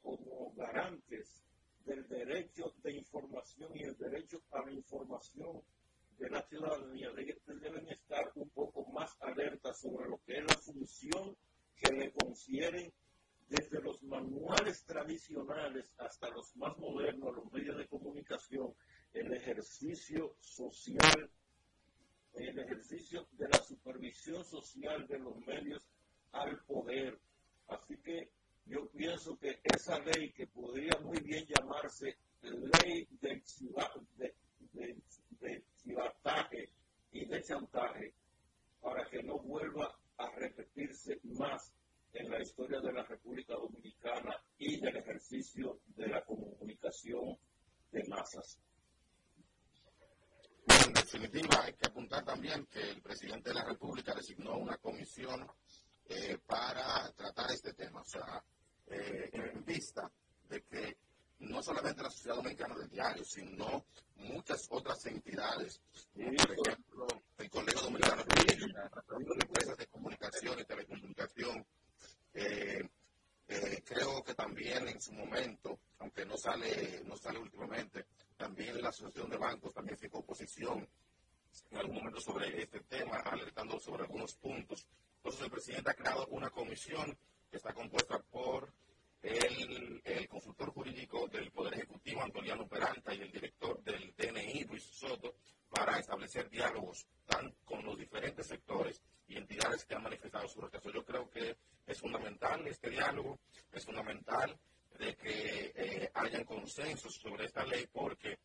[0.00, 1.44] como garantes
[1.84, 5.62] del derecho de información y el derecho a la información
[6.18, 11.36] de la ciudadanía, deben estar un poco más alertas sobre lo que es la función
[11.76, 12.92] que le confieren
[13.48, 18.74] desde los manuales tradicionales hasta los más modernos, los medios de comunicación,
[19.12, 21.30] el ejercicio social,
[22.34, 25.88] el ejercicio de la supervisión social de los medios
[26.32, 27.18] al poder,
[27.68, 28.30] Así que
[28.66, 34.34] yo pienso que esa ley que podría muy bien llamarse ley del, ciudad, de,
[34.72, 34.96] de,
[37.12, 38.12] y de chantaje,
[38.80, 41.72] para que no vuelva a repetirse más
[42.12, 47.38] en la historia de la República Dominicana y del ejercicio de la comunicación
[47.90, 48.58] de masas.
[50.66, 54.76] Bueno, en definitiva, hay que apuntar también que el presidente de la República designó una
[54.76, 55.46] comisión
[56.08, 58.00] eh, para tratar este tema.
[58.00, 58.42] O sea,
[58.86, 60.10] eh, en vista
[60.48, 60.96] de que
[61.40, 63.84] no solamente la Sociedad Dominicana del Diario, sino
[64.16, 65.80] muchas otras entidades,
[66.12, 67.06] por ejemplo
[67.38, 71.66] el Colegio Dominicano de Empresas de Comunicación y Telecomunicación,
[72.34, 72.88] eh,
[73.46, 78.06] eh, creo que también en su momento, aunque no sale, no sale últimamente,
[78.36, 80.86] también la Asociación de Bancos también fijó posición
[81.70, 84.86] en algún momento sobre este tema, alertando sobre algunos puntos
[85.18, 87.16] entonces el presidente ha creado una comisión
[87.50, 88.72] que está compuesta por
[89.22, 95.34] el, consultor jurídico del Poder Ejecutivo, Antoliano Peralta, y el director del DNI, Luis Soto,
[95.68, 97.06] para establecer diálogos
[97.64, 100.90] con los diferentes sectores y entidades que han manifestado su rechazo.
[100.90, 103.38] Yo creo que es fundamental este diálogo,
[103.72, 104.58] es fundamental
[104.98, 108.38] de que eh, hayan consensos sobre esta ley porque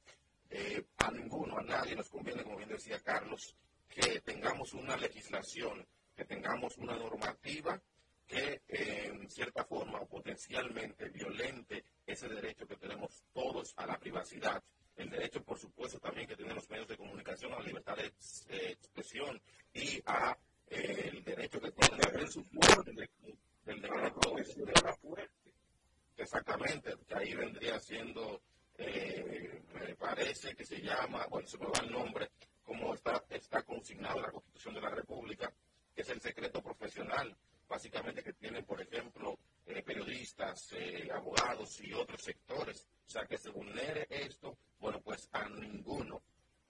[0.49, 3.55] eh, a ninguno, a nadie nos conviene, como bien decía Carlos,
[3.89, 7.81] que tengamos una legislación, que tengamos una normativa
[8.27, 14.63] que en cierta forma potencialmente violente ese derecho que tenemos todos a la privacidad,
[14.95, 18.05] el derecho por supuesto también que tienen los medios de comunicación a la libertad de
[18.05, 19.41] eh, expresión
[19.73, 20.37] y a
[20.67, 23.09] eh, el derecho que tienen el support del,
[23.65, 25.53] del decreto de la fuerte.
[26.15, 28.41] Exactamente, que ahí vendría siendo,
[28.77, 32.29] eh, me parece que se llama, bueno, se me va el nombre,
[32.63, 35.51] como está, está consignado en la Constitución de la República,
[35.95, 37.35] que es el secreto profesional
[37.67, 42.87] básicamente que tienen, por ejemplo, eh, periodistas, eh, abogados y otros sectores.
[43.07, 46.21] O sea, que se vulnere esto, bueno, pues a ninguno,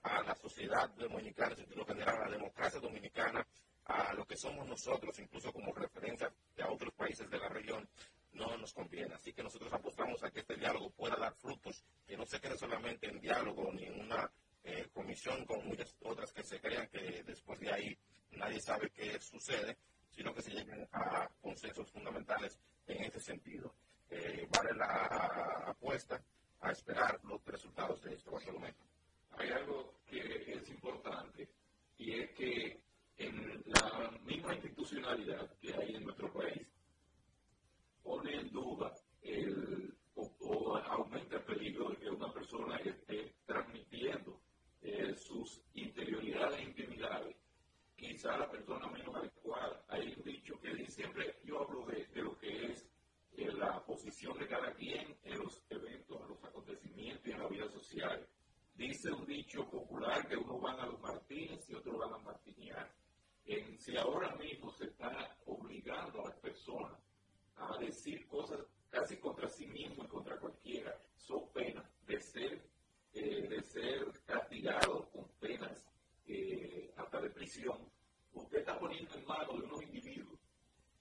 [0.04, 3.45] a la sociedad dominicana, en sentido general, a la democracia dominicana,
[3.86, 7.88] a lo que somos nosotros, incluso como referencia de otros países de la región,
[8.32, 9.14] no nos conviene.
[9.14, 12.58] Así que nosotros apostamos a que este diálogo pueda dar frutos, que no se quede
[12.58, 14.32] solamente en diálogo ni en una
[14.64, 17.98] eh, comisión con muchas otras que se crean que después de ahí
[18.31, 19.77] nadie sabe qué sucede,
[20.10, 23.73] sino que se lleguen a consensos fundamentales en ese sentido.
[24.10, 26.23] Eh, vale la apuesta
[26.61, 28.84] a esperar los resultados de esto momento.
[29.31, 31.49] Hay algo que es importante
[31.98, 32.81] y es que
[33.18, 36.68] en la misma institucionalidad que hay en nuestro país
[38.03, 44.43] pone en duda el, o, aumenta el peligro de que una persona esté transmitiendo
[44.84, 47.36] eh, sus interioridades intimidades
[47.96, 49.86] quizá la persona menos adecuada.
[49.88, 52.86] Hay un dicho que siempre yo hablo de, lo que es
[53.38, 57.48] eh, la posición de cada quien en los eventos, en los acontecimientos y en la
[57.48, 58.28] vida social.
[58.76, 62.92] Dice un dicho popular que uno van a los Martínez y otros van a Martiniar.
[63.46, 67.00] En, si ahora mismo se está obligando a las personas
[67.56, 72.73] a decir cosas casi contra sí mismo y contra cualquiera, son penas de ser,
[73.14, 75.85] eh, de ser castigados con penas
[76.27, 77.77] eh, hasta de prisión,
[78.34, 80.40] usted está poniendo en manos de unos individuos,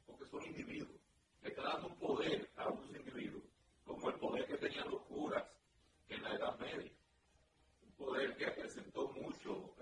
[0.07, 1.01] porque son individuos,
[1.43, 3.45] le está dando un poder a unos individuos,
[3.85, 5.45] como el poder que tenían los curas
[6.09, 6.93] en la Edad Media,
[7.83, 9.75] un poder que acrecentó mucho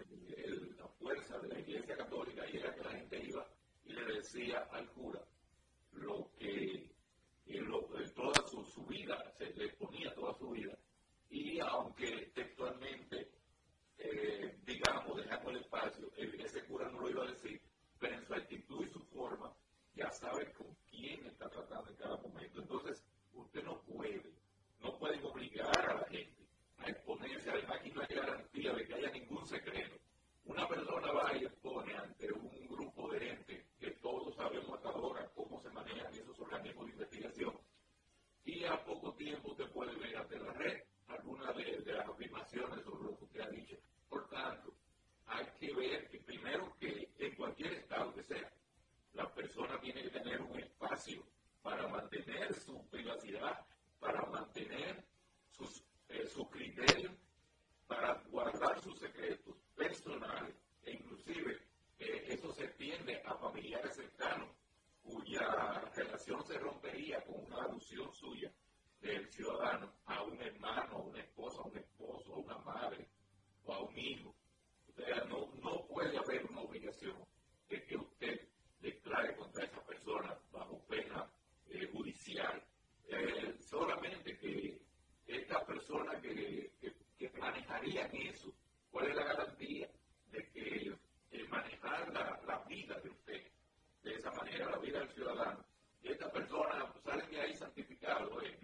[0.78, 3.47] la fuerza de la Iglesia Católica y era que la gente iba
[3.85, 5.20] y le decía al cura
[5.93, 6.89] lo que
[7.47, 10.77] en toda su, su, vida, se le ponía toda su vida,
[11.31, 13.31] y aunque textualmente
[14.02, 17.61] eh, digamos, dejando el espacio, ese cura no lo iba a decir,
[17.98, 19.52] pero en su actitud y su forma
[19.94, 22.62] ya sabe con quién está tratando en cada momento.
[22.62, 23.05] Entonces,
[23.35, 24.23] usted no puede,
[24.81, 26.47] no pueden obligar a la gente
[26.78, 27.51] a exponerse.
[27.51, 29.97] Además, aquí no hay garantía de que haya ningún secreto.
[30.47, 35.31] Una persona va y expone ante un grupo de gente que todos sabemos hasta ahora
[35.35, 37.61] cómo se manejan esos organismos de investigación.
[38.44, 40.90] Y a poco tiempo usted puede ver ante la red
[41.31, 43.77] algunas de, las afirmaciones sobre lo que usted ha dicho.
[44.09, 44.74] Por tanto,
[45.27, 48.52] hay que ver que primero que en cualquier estado que sea,
[49.12, 51.24] la persona tiene que tener un espacio
[51.62, 53.65] para mantener su privacidad,
[54.01, 55.05] para mantener
[55.51, 57.12] sus, eh, criterios,
[57.86, 61.61] para guardar sus secretos personales e inclusive
[61.98, 64.48] eh, eso se extiende a familiares cercanos
[65.02, 68.51] cuya relación se rompería con una alusión suya
[69.01, 73.09] del ciudadano a un hermano, a una esposa, a un esposo, a una madre,
[73.65, 74.35] o a un hijo.
[74.95, 77.17] Sea, no, no puede haber una obligación
[77.69, 78.41] de que usted
[78.81, 81.31] declare contra esa persona bajo pena
[81.69, 82.63] eh, judicial.
[83.09, 84.81] Eh, solamente que
[85.27, 88.53] esta persona que, que, que manejaría eso,
[88.91, 89.89] ¿cuál es la garantía
[90.31, 90.97] de que
[91.49, 93.43] manejar la, la, vida de usted
[94.03, 95.65] de esa manera, la vida del ciudadano?
[96.03, 98.59] Y esta persona sale de ahí santificado, eh,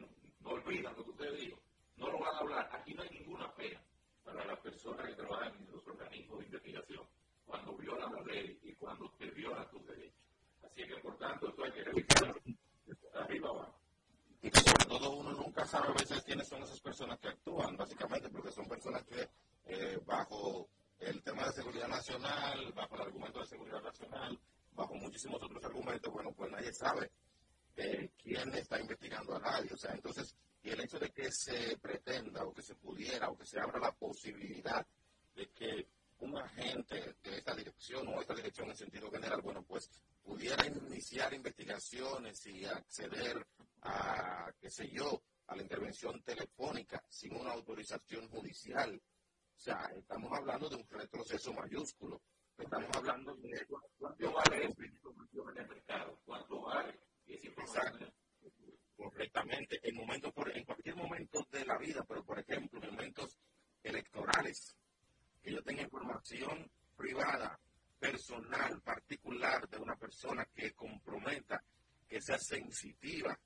[0.47, 1.59] no, olvidan lo que usted dijo,
[1.97, 2.71] no lo van a hablar.
[2.73, 3.81] Aquí no hay ninguna pena
[4.25, 7.07] para las personas que trabajan en los organismos de investigación
[7.45, 10.21] cuando violan la ley y cuando te violan tus derechos.
[10.63, 12.35] Así que, por tanto, esto hay que revisarlo
[13.15, 13.81] arriba abajo.
[14.43, 17.77] Y que sobre todo uno nunca sabe a veces quiénes son esas personas que actúan,
[17.77, 19.29] básicamente, porque son personas que
[19.65, 20.69] eh, bajo
[20.99, 24.39] el tema de seguridad nacional, bajo el argumento de seguridad nacional,
[24.73, 27.11] bajo muchísimos otros argumentos, bueno, pues nadie sabe
[27.77, 29.73] eh, quién está investigando a nadie.
[29.73, 33.37] O sea, entonces, y el hecho de que se pretenda o que se pudiera o
[33.37, 34.87] que se abra la posibilidad
[35.35, 35.89] de que
[36.19, 39.91] un agente de esta dirección o esta dirección en sentido general, bueno, pues
[40.23, 43.47] pudiera iniciar investigaciones y acceder
[43.83, 49.01] a, qué sé yo, a la intervención telefónica sin una autorización judicial.
[49.55, 52.23] O sea, estamos hablando de un retroceso mayúsculo.
[52.59, 53.67] Estamos hablando de
[53.99, 58.13] cuánto vale el mercado, cuánto vale Exacto.
[58.97, 59.81] Correctamente.
[59.83, 63.39] En, momentos, en cualquier momento de la vida, pero por ejemplo, en momentos
[63.83, 64.77] electorales,
[65.43, 67.59] que yo tenga información privada,
[67.99, 71.63] personal, particular de una persona que comprometa,
[72.09, 73.39] que sea sensitiva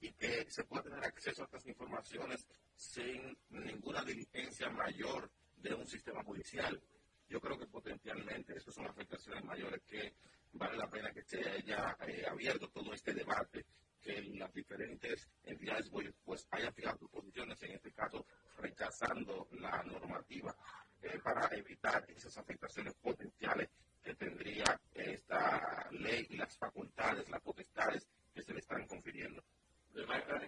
[0.00, 2.46] y que se pueda tener acceso a estas informaciones
[2.76, 6.80] sin ninguna diligencia mayor de un sistema judicial.
[7.28, 10.14] Yo creo que potencialmente estas son afectaciones mayores que
[10.54, 13.64] vale la pena que se haya eh, abierto todo este debate,
[14.00, 15.90] que las diferentes entidades
[16.24, 18.26] pues hayan fijado sus posiciones, en este caso
[18.58, 20.54] rechazando la normativa
[21.02, 23.68] eh, para evitar esas afectaciones potenciales
[24.02, 29.42] que tendría esta ley y las facultades, las potestades que se le están confiriendo.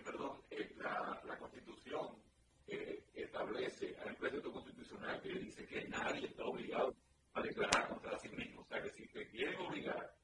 [0.05, 2.23] perdón, eh, la, la, Constitución
[2.67, 6.95] establece, al precepto constitucional que dice que nadie está obligado
[7.37, 8.63] a declarar contra sí mismo.
[8.63, 10.15] O sea que si te quieren obligar,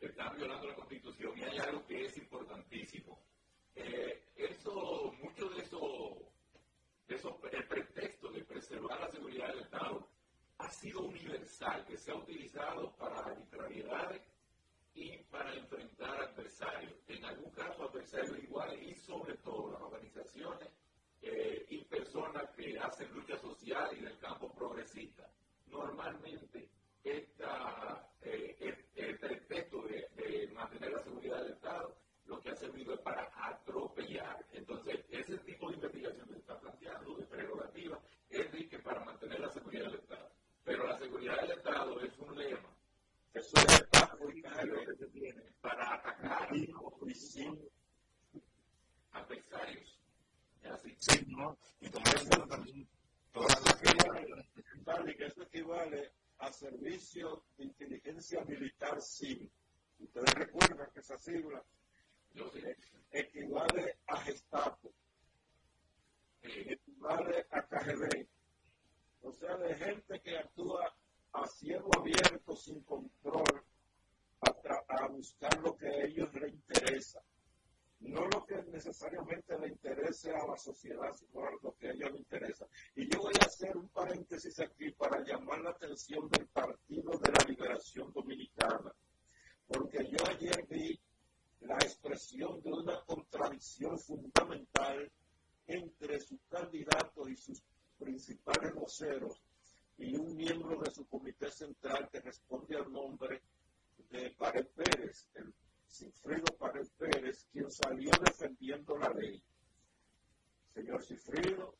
[0.00, 1.38] te están violando la Constitución.
[1.38, 3.20] Y hay algo que es importantísimo.
[3.76, 6.32] Eh, eso, mucho de eso,
[7.06, 10.08] de el pretexto de preservar la seguridad del Estado
[10.58, 14.22] ha sido universal, que se ha utilizado para arbitrariedades
[14.94, 16.94] y para enfrentar adversarios.
[17.06, 20.68] En algún caso adversarios iguales y sobre todo las organizaciones
[21.22, 25.30] eh, y personas que hacen lucha social y del campo progresista
[25.70, 26.55] normalmente
[27.06, 28.56] esta, eh,
[28.96, 31.96] el, pretexto de, mantener la seguridad del Estado
[32.26, 34.44] lo que ha servido es para atropellar.
[34.52, 39.04] Entonces, ese tipo de investigación que se está planteando, de prerrogativa, es de que para
[39.04, 40.30] mantener la seguridad del Estado.
[40.64, 42.76] Pero la seguridad del Estado es un lema.
[43.32, 43.80] Eso es
[44.62, 46.48] el que se tiene para atacar a
[49.20, 50.00] adversarios.
[50.62, 50.96] ¿Es así?
[50.98, 51.56] Sí, ¿no?
[51.80, 52.88] Y tomar en cuenta también
[53.32, 53.76] todas las
[55.16, 59.50] que eso equivale a servicio de inteligencia militar civil.
[59.98, 61.62] Ustedes recuerdan que esa sigla
[63.10, 64.92] equivale a Gestapo,
[66.42, 68.28] equivale a KGB,
[69.22, 70.94] o sea, de gente que actúa
[71.32, 73.64] a cielo abierto, sin control,
[74.40, 77.22] a, buscar lo que a ellos les interesa
[78.00, 82.20] no lo que necesariamente le interese a la sociedad, sino lo que a ellos les
[82.20, 82.66] interesa.
[82.94, 87.32] Y yo voy a hacer un paréntesis aquí para llamar la atención del Partido de
[87.32, 88.92] la Liberación Dominicana,
[89.66, 91.00] porque yo ayer vi
[91.60, 95.10] la expresión de una contradicción fundamental
[95.66, 97.62] entre su candidato y sus
[97.98, 99.42] principales voceros
[99.98, 103.42] y un miembro de su comité central que responde al nombre
[104.10, 105.26] de Pared Pérez,
[105.86, 109.42] Cifrido Pared Pérez, quien salió defendiendo la ley.
[110.74, 111.74] Señor Cifrido,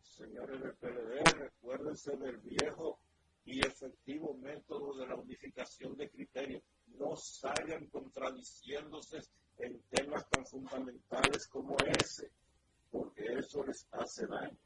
[0.00, 3.00] señores del PLD, recuérdense del viejo
[3.44, 6.62] y efectivo método de la unificación de criterios.
[6.86, 9.20] No salgan contradiciéndose
[9.58, 12.30] en temas tan fundamentales como ese,
[12.90, 14.58] porque eso les hace daño.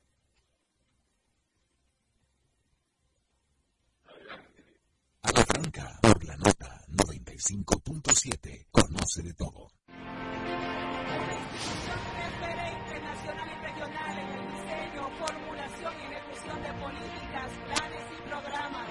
[5.23, 6.01] A la franca,
[7.43, 9.73] 95.7, conoce de todo.
[12.23, 18.91] Referente nacional y regional en el diseño, formulación y ejecución de políticas, planes y programas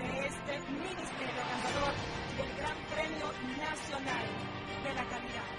[0.00, 1.92] de este ministerio ganador
[2.40, 3.28] del Gran Premio
[3.60, 4.26] Nacional
[4.82, 5.50] de la Calidad.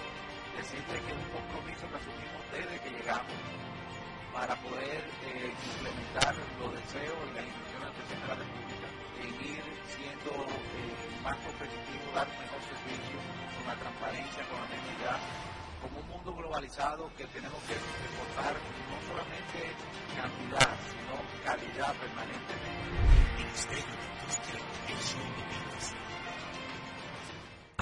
[0.58, 3.38] Decirte que es un compromiso que asumimos desde que llegamos
[4.34, 8.75] para poder eh, implementar los deseos y las instrucciones del presidente de la República
[9.22, 9.64] en ir
[9.96, 13.18] siendo eh, más competitivo, dar un mejor servicio,
[13.56, 15.20] con la transparencia, con la honestidad,
[15.82, 19.74] como un mundo globalizado que tenemos que reportar no solamente
[20.16, 21.14] cantidad, sino
[21.44, 24.15] calidad permanentemente.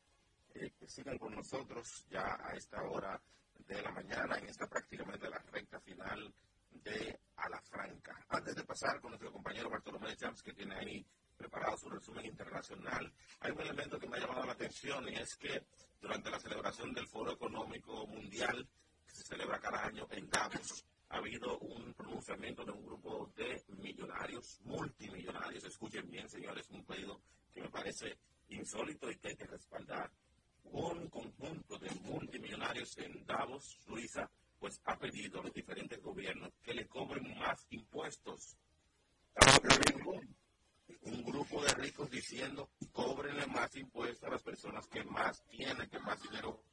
[0.53, 3.21] eh, que sigan con nosotros ya a esta hora
[3.67, 6.33] de la mañana, en esta prácticamente la recta final
[6.71, 8.25] de A la Franca.
[8.29, 11.05] Antes de pasar con nuestro compañero Bartolomé Champs, que tiene ahí
[11.37, 15.35] preparado su resumen internacional, hay un elemento que me ha llamado la atención y es
[15.35, 15.65] que
[16.01, 18.67] durante la celebración del Foro Económico Mundial,
[19.05, 23.63] que se celebra cada año en Davos, ha habido un pronunciamiento de un grupo de
[23.77, 27.21] millonarios, multimillonarios, escuchen bien señores, un pedido
[27.53, 28.17] que me parece
[28.49, 30.11] insólito y que hay que respaldar.
[30.63, 34.29] Un conjunto de multimillonarios en Davos, Suiza,
[34.59, 38.55] pues ha pedido a los diferentes gobiernos que le cobren más impuestos
[41.01, 45.99] un grupo de ricos diciendo cóbrenle más impuestos a las personas que más tienen, que
[45.99, 46.63] más dinero,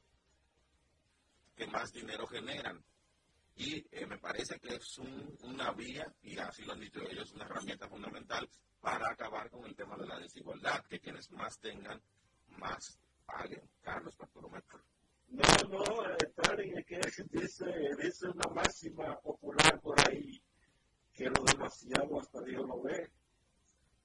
[1.55, 2.83] que más dinero generan.
[3.59, 7.43] Y eh, me parece que es una vía, y así lo han dicho ellos, una
[7.43, 8.49] herramienta fundamental
[8.79, 12.01] para acabar con el tema de la desigualdad, que quienes más tengan,
[12.57, 13.61] más paguen.
[13.81, 14.61] Carlos Bartolomé.
[15.27, 17.65] No, no, Stalin es que dice,
[18.01, 20.41] dice una máxima popular por ahí,
[21.11, 23.11] que lo demasiado hasta Dios lo ve.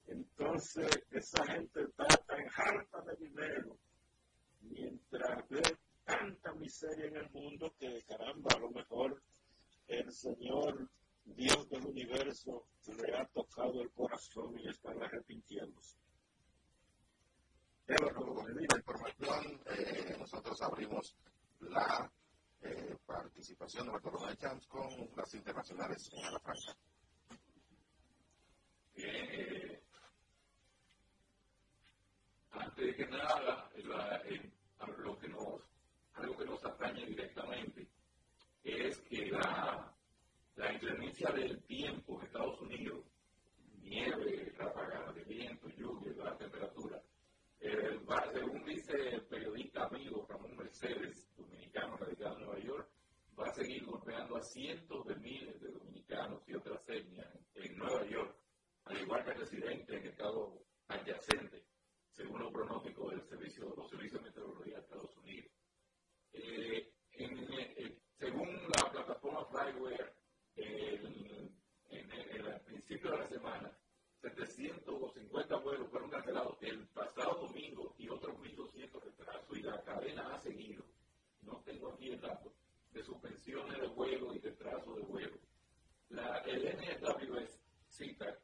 [0.07, 3.77] Entonces, esa gente está tan harta de dinero,
[4.59, 5.63] mientras ve
[6.03, 9.23] tanta miseria en el mundo que, caramba, a lo mejor
[9.87, 10.89] el Señor,
[11.25, 15.97] Dios del universo, le ha tocado el corazón y están arrepintiéndose.
[17.85, 21.15] Pero como la información, eh, nosotros abrimos
[21.59, 22.11] la
[22.61, 26.77] eh, participación de Bartolomé Champs con las internacionales en la Franca.
[28.95, 29.83] Bien, eh,
[32.51, 33.69] antes de que nada,
[34.97, 35.61] lo que nos,
[36.13, 37.84] algo que nos atañe directamente
[38.65, 39.95] es que la,
[40.55, 43.05] la inclemencia del tiempo en Estados Unidos,
[43.81, 47.01] nieve, ráfaga de viento, lluvia, la temperatura,
[47.59, 47.99] eh,
[48.33, 52.89] según dice el periodista amigo Ramón Mercedes, dominicano radicado en Nueva York,
[53.39, 58.05] va a seguir golpeando a cientos de miles de dominicanos y otras etnias en Nueva
[58.07, 58.35] York,
[58.85, 60.53] al igual que residentes en estados
[60.87, 61.63] adyacentes
[62.11, 65.51] según los pronósticos del servicio, los servicios de meteorología de Estados Unidos.
[66.31, 70.13] Eh, eh, según la plataforma Flyware,
[70.55, 71.51] en,
[71.89, 73.77] el principio de la semana,
[74.21, 80.39] 750 vuelos fueron cancelados el pasado domingo y otros 1.200 retrasos y la cadena ha
[80.39, 80.83] seguido.
[81.41, 82.51] No tengo aquí el dato
[82.91, 85.37] de suspensiones de vuelo y retraso de vuelo.
[86.09, 87.59] La, el NWS
[87.89, 88.37] cita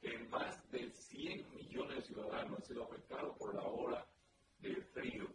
[0.00, 4.06] que más de 100 millones de ciudadanos han sido afectados por la ola
[4.58, 5.26] de frío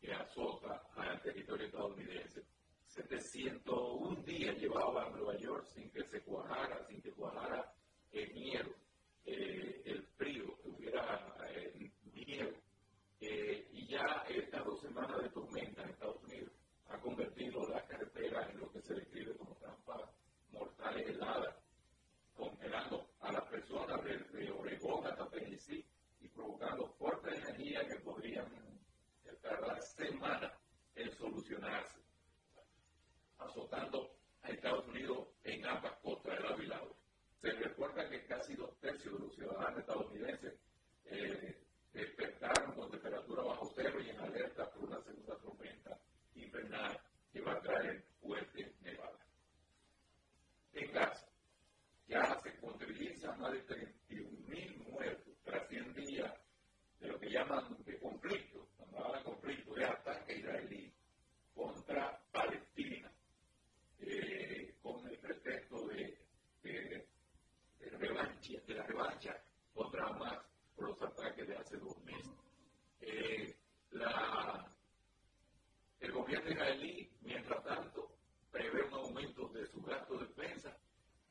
[0.00, 2.49] que azota al territorio estadounidense.
[2.94, 7.72] 701 días llevaba a Nueva York sin que se cuajara, sin que cuajara
[8.10, 8.70] el miedo,
[9.24, 12.50] eh, el frío, que hubiera eh, miedo.
[13.20, 16.50] Eh, y ya estas dos semanas de tormenta en Estados Unidos
[16.88, 20.10] ha convertido las carreteras en lo que se describe como trampas
[20.50, 21.54] mortales heladas,
[22.34, 25.84] congelando a las personas desde Oregón hasta Tennessee
[26.20, 28.46] y provocando fuertes energía que podrían
[29.42, 30.52] tardar semanas
[30.96, 31.99] en solucionarse,
[33.50, 34.10] azotando
[34.42, 36.96] a Estados Unidos en ambas costas del lado y.
[37.40, 40.54] Se recuerda que casi dos tercios de los ciudadanos estadounidenses
[41.06, 41.56] eh,
[41.92, 45.98] despertaron con temperatura bajo cero y en alerta por una segunda tormenta
[46.34, 47.00] invernal
[47.32, 49.18] que va a traer fuerte nevada.
[50.74, 51.26] En casa,
[52.06, 56.32] ya se contabilizan más de 31 mil muertos tras 100 días
[57.00, 60.92] de lo que llaman de conflicto, cuando hablan de conflicto, de ataque israelí
[61.54, 63.10] contra Palestina,
[64.00, 66.18] eh, con el pretexto de,
[66.62, 67.06] de,
[68.20, 69.34] de la revancha
[69.72, 70.38] contra Hamas
[70.76, 72.36] por los ataques de hace dos meses.
[73.00, 73.56] Eh,
[76.00, 78.12] el gobierno israelí, mientras tanto,
[78.50, 80.76] prevé un aumento de su gasto de defensa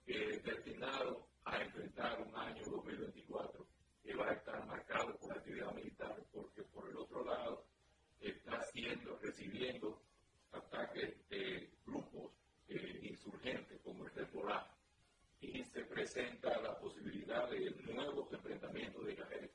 [0.08, 3.68] eh, destinado a enfrentar un año 2024
[4.04, 7.66] que va a estar marcado por la actividad militar, porque por el otro lado
[8.20, 10.02] está siendo, recibiendo
[10.52, 12.32] ataques de grupos
[12.68, 14.79] eh, insurgentes como el Hezbollah
[15.42, 19.52] y se presenta la posibilidad de nuevos enfrentamientos de Israel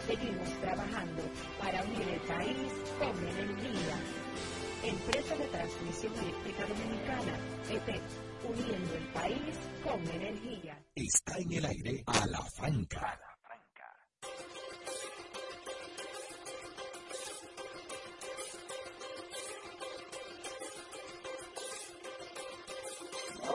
[0.06, 1.22] Seguimos trabajando
[1.60, 3.96] para unir el país con energía.
[4.84, 7.34] Empresa de Transmisión Eléctrica Dominicana,
[7.68, 8.00] ET,
[8.48, 10.78] uniendo el país con energía.
[10.94, 13.27] Está en el aire a la franca.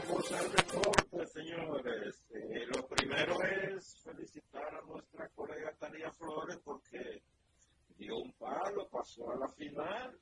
[0.04, 2.26] Al reporte, señores.
[2.32, 7.24] Eh, lo primero es felicitar a nuestra colega Tania Flores porque
[7.98, 10.20] dio un palo, pasó a la final.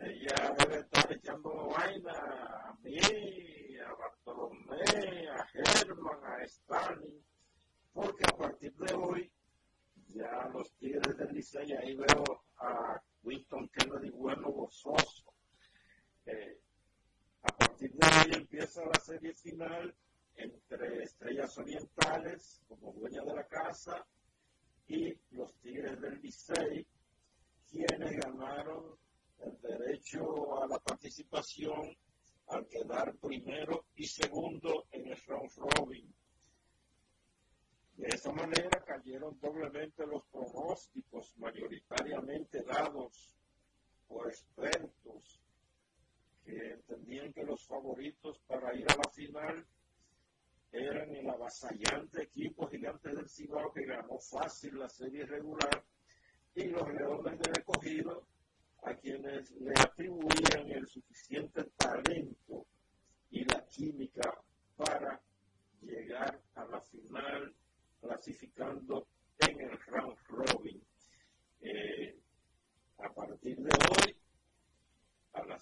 [0.00, 2.98] Ella debe estar echando vaina a mí,
[3.78, 7.24] a Bartolomé, a Germán, a Stalin,
[7.92, 9.32] porque a partir de hoy
[10.08, 15.32] ya los tigres del Licey, ahí veo a Winston Kennedy bueno gozoso.
[16.26, 16.58] Eh,
[17.42, 19.94] a partir de hoy empieza la serie final
[20.34, 24.06] entre Estrellas Orientales, como dueña de la casa,
[24.86, 26.86] y los Tigres del Licey,
[27.70, 28.96] quienes ganaron
[29.40, 31.96] el derecho a la participación
[32.48, 36.14] al quedar primero y segundo en el round robin.
[37.94, 43.34] De esa manera cayeron doblemente los pronósticos mayoritariamente dados
[44.06, 45.42] por expertos
[46.48, 49.66] que entendían que los favoritos para ir a la final
[50.72, 55.84] eran el avasallante equipo gigante del Cibao que ganó fácil la serie regular
[56.54, 58.26] y los Leones de Recogido
[58.82, 62.66] a quienes le atribuían el suficiente talento
[63.30, 64.42] y la química
[64.76, 65.20] para
[65.82, 67.54] llegar a la final
[68.00, 69.06] clasificando
[69.38, 70.82] en el round robin.
[71.60, 72.16] Eh,
[72.98, 73.70] a partir de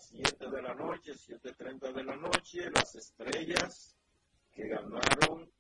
[0.09, 3.97] 7 de la noche, 7.30 de la noche, las estrellas
[4.53, 5.51] que ganaron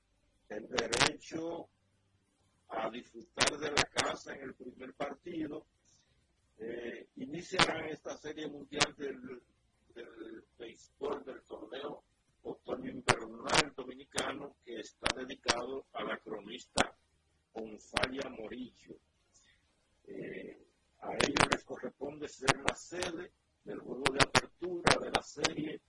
[0.49, 1.69] el derecho
[2.69, 5.67] a disfrutar de la casa en el primer partido,
[6.59, 9.43] eh, iniciarán esta serie mundial del,
[9.95, 12.05] del béisbol del torneo
[12.45, 16.97] otoño invernal dominicano que está dedicado a la cronista
[17.55, 18.97] Onfalia Morillo.
[20.05, 20.57] Eh,
[21.01, 23.33] a ellos les corresponde ser la sede
[23.67, 25.81] del juego de apertura de la serie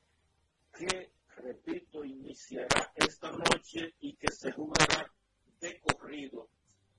[0.74, 5.14] que, repito, iniciará esta noche y que se jugará
[5.60, 6.49] de corrido,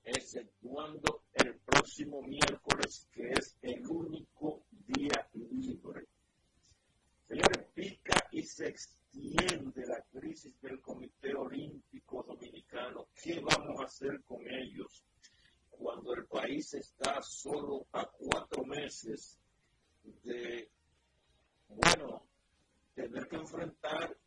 [0.05, 6.07] exceptuando el próximo miércoles, que es el único día libre.
[7.27, 13.07] Señores, pica y se extiende la crisis del Comité Olímpico Dominicano.
[13.21, 15.03] ¿Qué vamos a hacer con ellos
[15.69, 19.38] cuando el país está solo a cuatro meses
[20.03, 20.69] de,
[21.67, 22.25] bueno,
[22.93, 24.17] tener que enfrentar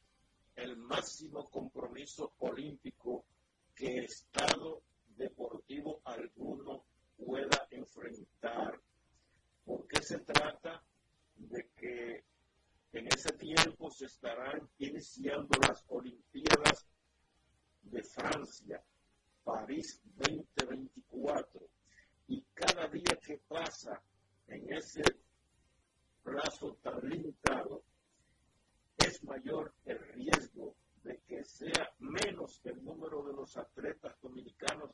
[0.56, 3.24] el máximo compromiso olímpico
[3.74, 4.82] que Estado
[5.16, 6.84] deportivo alguno
[7.16, 8.80] pueda enfrentar.
[9.64, 10.82] Porque se trata
[11.36, 12.24] de que
[12.92, 16.86] en ese tiempo se estarán iniciando las Olimpiadas
[17.82, 18.82] de Francia,
[19.44, 21.68] París 2024.
[22.28, 24.02] Y cada día que pasa
[24.48, 25.02] en ese
[26.22, 27.82] plazo tan limitado,
[28.98, 34.90] es mayor el riesgo de que sea menos el número de los atletas dominicanos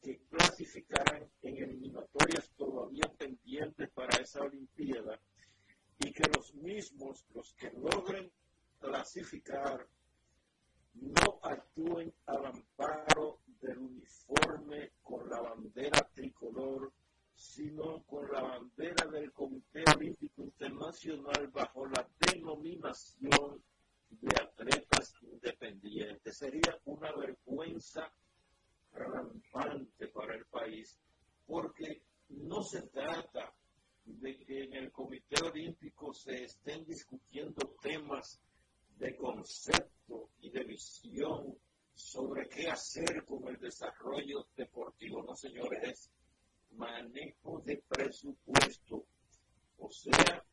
[0.00, 5.20] que clasificarán en eliminatorias todavía pendientes para esa Olimpiada
[5.98, 8.30] y que los mismos, los que logren
[8.78, 9.88] clasificar,
[10.94, 16.92] no actúen al amparo del uniforme con la bandera tricolor,
[17.38, 23.62] sino con la bandera del Comité Olímpico Internacional bajo la denominación
[24.10, 26.36] de atletas independientes.
[26.36, 28.12] Sería una vergüenza
[28.92, 30.98] rampante para el país,
[31.46, 33.54] porque no se trata
[34.04, 38.40] de que en el Comité Olímpico se estén discutiendo temas
[38.96, 41.56] de concepto y de visión
[41.94, 45.22] sobre qué hacer con el desarrollo deportivo.
[45.22, 46.10] No, señores, es
[46.70, 49.06] manejo de presupuesto.
[49.78, 50.44] O sea,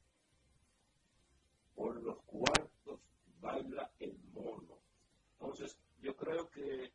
[1.74, 3.00] por los cuartos
[3.40, 4.80] baila el mono.
[5.34, 6.92] Entonces, yo creo que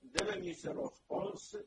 [0.00, 1.66] deben irse los 11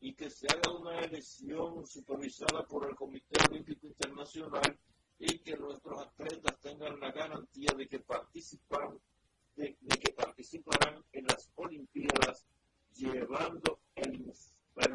[0.00, 4.78] y que se haga una elección supervisada por el Comité Olímpico Internacional
[5.18, 8.98] y que nuestros atletas tengan la garantía de que participan
[9.56, 12.44] de, que participarán en las Olimpiadas
[12.92, 14.34] llevando el,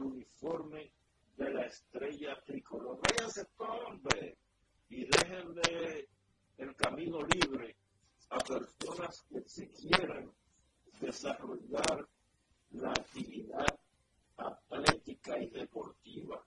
[0.01, 0.91] uniforme
[1.37, 2.99] de la estrella tricolor.
[3.01, 4.37] Váyanse hombre
[4.89, 6.09] y déjenle
[6.57, 7.75] el camino libre
[8.29, 10.31] a personas que se quieran
[10.99, 12.07] desarrollar
[12.71, 13.79] la actividad
[14.37, 16.43] atlética y deportiva.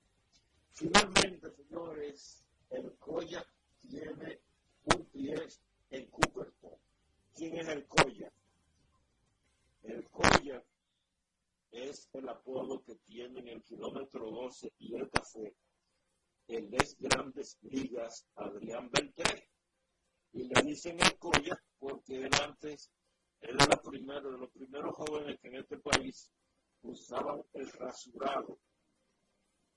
[0.72, 3.44] Finalmente, señores, el Coya
[3.88, 4.40] tiene
[4.94, 5.34] un pie
[5.90, 6.72] en Cooperton.
[7.34, 8.32] ¿Quién es el Coya?
[9.82, 10.62] El Coya
[11.72, 15.56] es el apodo que tienen el kilómetro 12 y el café
[16.48, 19.48] en las grandes ligas Adrián Beltré.
[20.34, 22.90] Y le dicen el Coya porque él antes
[23.40, 26.30] era el primero de los primeros jóvenes que en este país
[26.82, 28.58] usaban el rasurado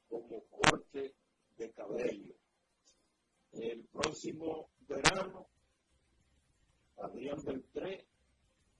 [0.09, 1.15] como corte
[1.57, 2.35] de cabello.
[3.53, 5.47] El próximo verano,
[6.97, 8.05] Adrián Beltré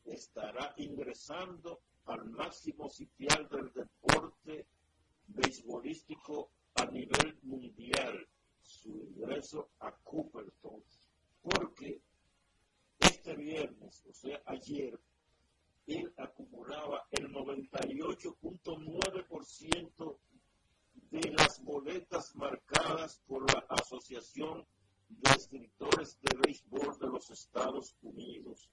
[0.04, 4.68] estará ingresando al máximo sitial del deporte
[5.28, 8.26] beisbolístico a nivel mundial,
[8.62, 10.82] su ingreso a Cooperton,
[11.42, 12.02] porque
[13.00, 14.98] este viernes, o sea, ayer,
[15.88, 20.18] él acumulaba el 98.9%
[21.12, 24.66] de las boletas marcadas por la Asociación
[25.10, 28.70] de Escritores de Béisbol de los Estados Unidos.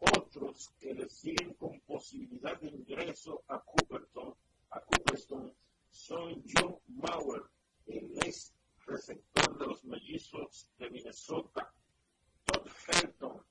[0.00, 4.34] Otros que le siguen con posibilidad de ingreso a Cooperton,
[4.70, 5.52] a Cooperton
[5.90, 7.42] son John Mauer,
[7.86, 8.54] el ex
[8.86, 11.72] receptor de los mellizos de Minnesota,
[12.44, 13.42] Todd Helton,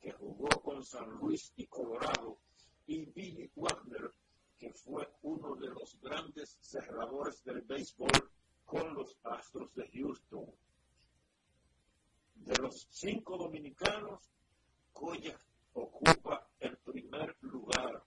[0.00, 2.38] que jugó con San Luis y Colorado,
[2.86, 4.12] y Billy Wagner,
[4.58, 8.10] que fue uno de los grandes cerradores del béisbol
[8.64, 10.46] con los Astros de Houston.
[12.34, 14.30] De los cinco dominicanos,
[14.92, 15.38] Coya
[15.74, 18.02] ocupa el primer lugar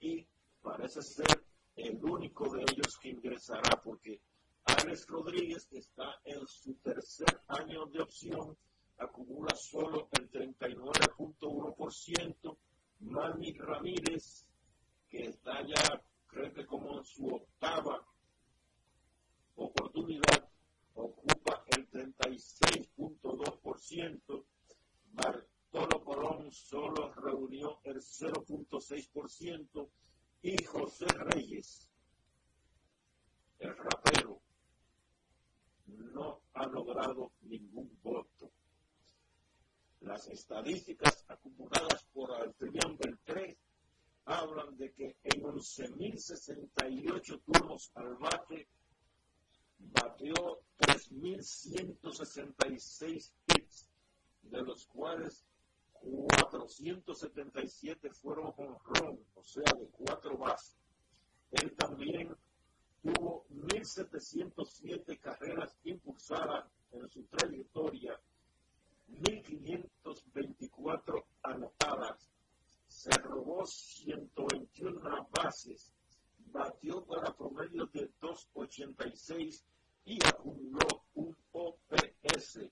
[0.00, 0.26] y
[0.62, 1.44] parece ser
[1.76, 4.20] el único de ellos que ingresará porque
[4.64, 8.56] Alex Rodríguez está en su tercer año de opción
[8.98, 12.56] acumula solo el 39.1%.
[13.00, 14.46] Manny Ramírez,
[15.08, 18.02] que está ya, creo que como en su octava
[19.56, 20.48] oportunidad,
[20.94, 24.44] ocupa el 36.2%.
[25.76, 29.90] Bartolo Colón solo reunió el 0.6%.
[30.40, 31.90] Y José Reyes,
[33.58, 34.40] el rapero,
[35.86, 38.50] no ha logrado ningún voto.
[40.00, 43.58] Las estadísticas acumuladas por Adrián Beltré
[44.24, 48.66] hablan de que en 11.068 turnos al bate
[49.78, 53.90] bateó 3.166 hits,
[54.42, 55.44] de los cuales
[56.06, 60.78] 477 fueron run, o sea, de cuatro bases.
[61.50, 62.34] Él también
[63.02, 68.18] tuvo 1.707 carreras impulsadas en su trayectoria
[69.08, 72.30] 1.524 anotadas,
[72.88, 75.94] se robó 121 bases,
[76.52, 79.62] batió para promedio de 2.86
[80.04, 82.68] y acumuló un OPS,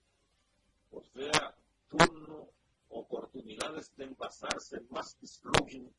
[0.91, 1.57] o sea,
[1.89, 2.51] turno,
[2.95, 5.93] oportunidades de envasarse más slogan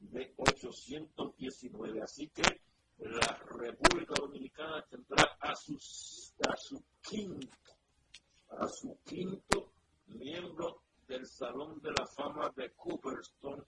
[0.00, 2.02] de 819.
[2.02, 2.60] Así que
[2.98, 7.56] la República Dominicana tendrá a, sus, a su quinto,
[8.50, 9.72] a su quinto
[10.06, 13.64] miembro del Salón de la Fama de Cooperstown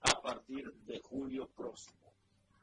[0.00, 2.12] a partir de julio próximo.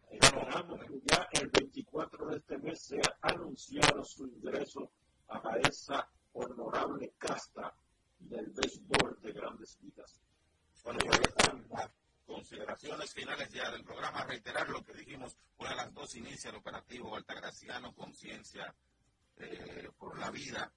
[0.10, 4.92] Esperamos que ya el 24 de este mes sea anunciado su ingreso
[5.28, 7.76] a esa honorable casta
[8.30, 10.20] del béisbol de grandes ligas.
[10.84, 11.90] Bueno, pues
[12.26, 14.24] consideraciones finales ya del programa.
[14.26, 18.76] Reiterar lo que dijimos, una de las dos inicia el operativo Altagraciano, Conciencia
[19.38, 20.72] eh, por la Vida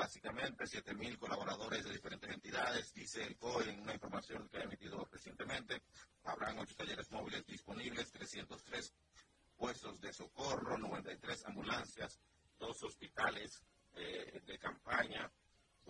[0.00, 5.06] básicamente 7.000 colaboradores de diferentes entidades, dice el COE en una información que ha emitido
[5.12, 5.82] recientemente.
[6.24, 8.94] Habrán ocho talleres móviles disponibles, 303
[9.58, 12.18] puestos de socorro, 93 ambulancias,
[12.58, 13.62] dos hospitales
[13.94, 15.30] eh, de campaña,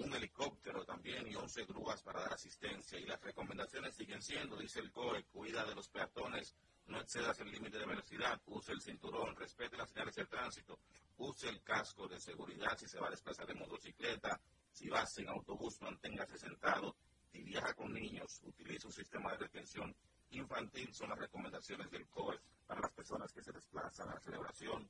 [0.03, 2.99] un helicóptero también y 11 grúas para dar asistencia.
[2.99, 6.55] Y las recomendaciones siguen siendo, dice el COE, cuida de los peatones,
[6.87, 10.79] no excedas el límite de velocidad, use el cinturón, respete las señales de tránsito,
[11.19, 14.41] use el casco de seguridad si se va a desplazar en motocicleta,
[14.73, 16.97] si vas en autobús, manténgase sentado,
[17.31, 19.95] si viaja con niños, utilice un sistema de retención
[20.31, 24.89] infantil, son las recomendaciones del COE para las personas que se desplazan a la celebración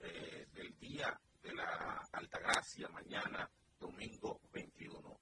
[0.00, 3.48] eh, del Día de la Altagracia mañana,
[3.78, 5.20] domingo 21.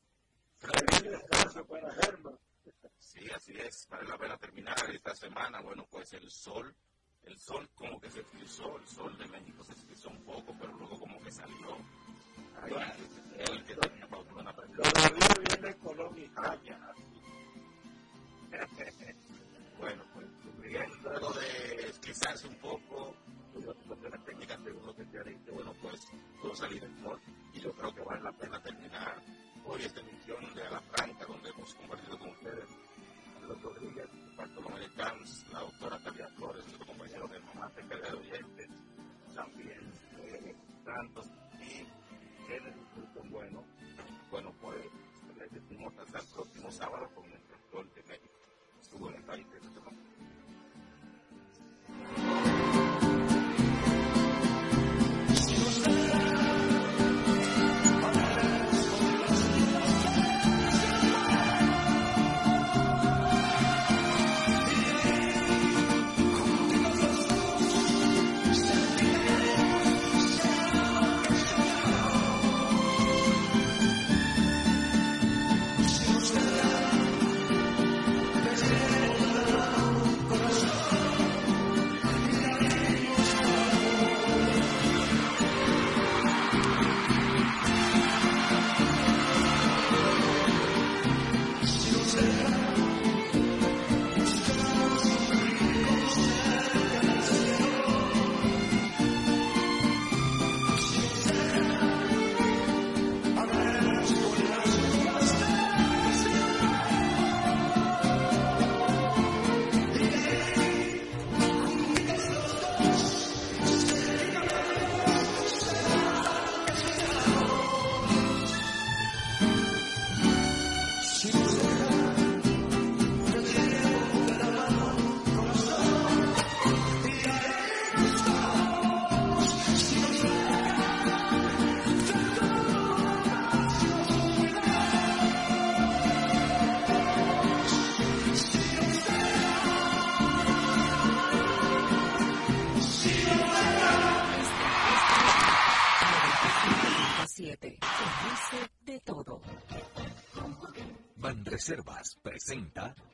[2.99, 3.87] Sí, así es.
[3.89, 5.61] Vale la pena terminar esta semana.
[5.61, 6.75] Bueno, pues el sol,
[7.23, 10.73] el sol como que se expulsó, el sol de México se expulsó un poco, pero
[10.75, 11.77] luego como que salió.
[12.63, 12.73] Ahí,
[13.39, 14.83] el que tenía para una Lo
[15.49, 16.27] viene Colón y
[19.79, 20.27] bueno, pues
[21.03, 22.86] luego de esquizarse un poco,
[24.67, 26.09] de uno que bueno, pues
[26.43, 27.21] todo salir del sol
[27.55, 29.23] y yo creo que vale la pena terminar
[29.65, 32.69] hoy esta emisión de A la Franca, donde hemos compartido con ustedes
[33.47, 38.69] los Rodríguez, Bartolomé Camps, la doctora Talia Flores, nuestro compañero de mamá, de oyentes,
[39.35, 41.27] también eh, Santos
[41.61, 41.87] y
[42.53, 43.65] es bueno.
[44.31, 44.85] Bueno, pues
[45.39, 47.06] les decimos hasta el próximo sábado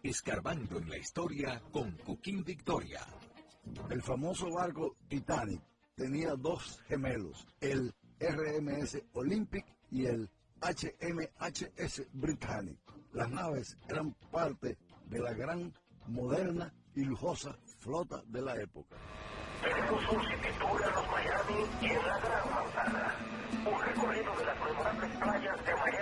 [0.02, 3.06] Escarbando en la Historia con Cuquín Victoria.
[3.90, 5.62] El famoso barco Titanic
[5.94, 10.30] tenía dos gemelos, el RMS Olympic y el
[10.60, 12.78] HMHS Britannic.
[13.12, 15.72] Las naves eran parte de la gran,
[16.06, 18.96] moderna y lujosa flota de la época.
[19.62, 23.14] Tenemos un City Tour en los Miami y en la Gran Manzana.
[23.64, 26.01] Un recorrido de las memorables playas de Miami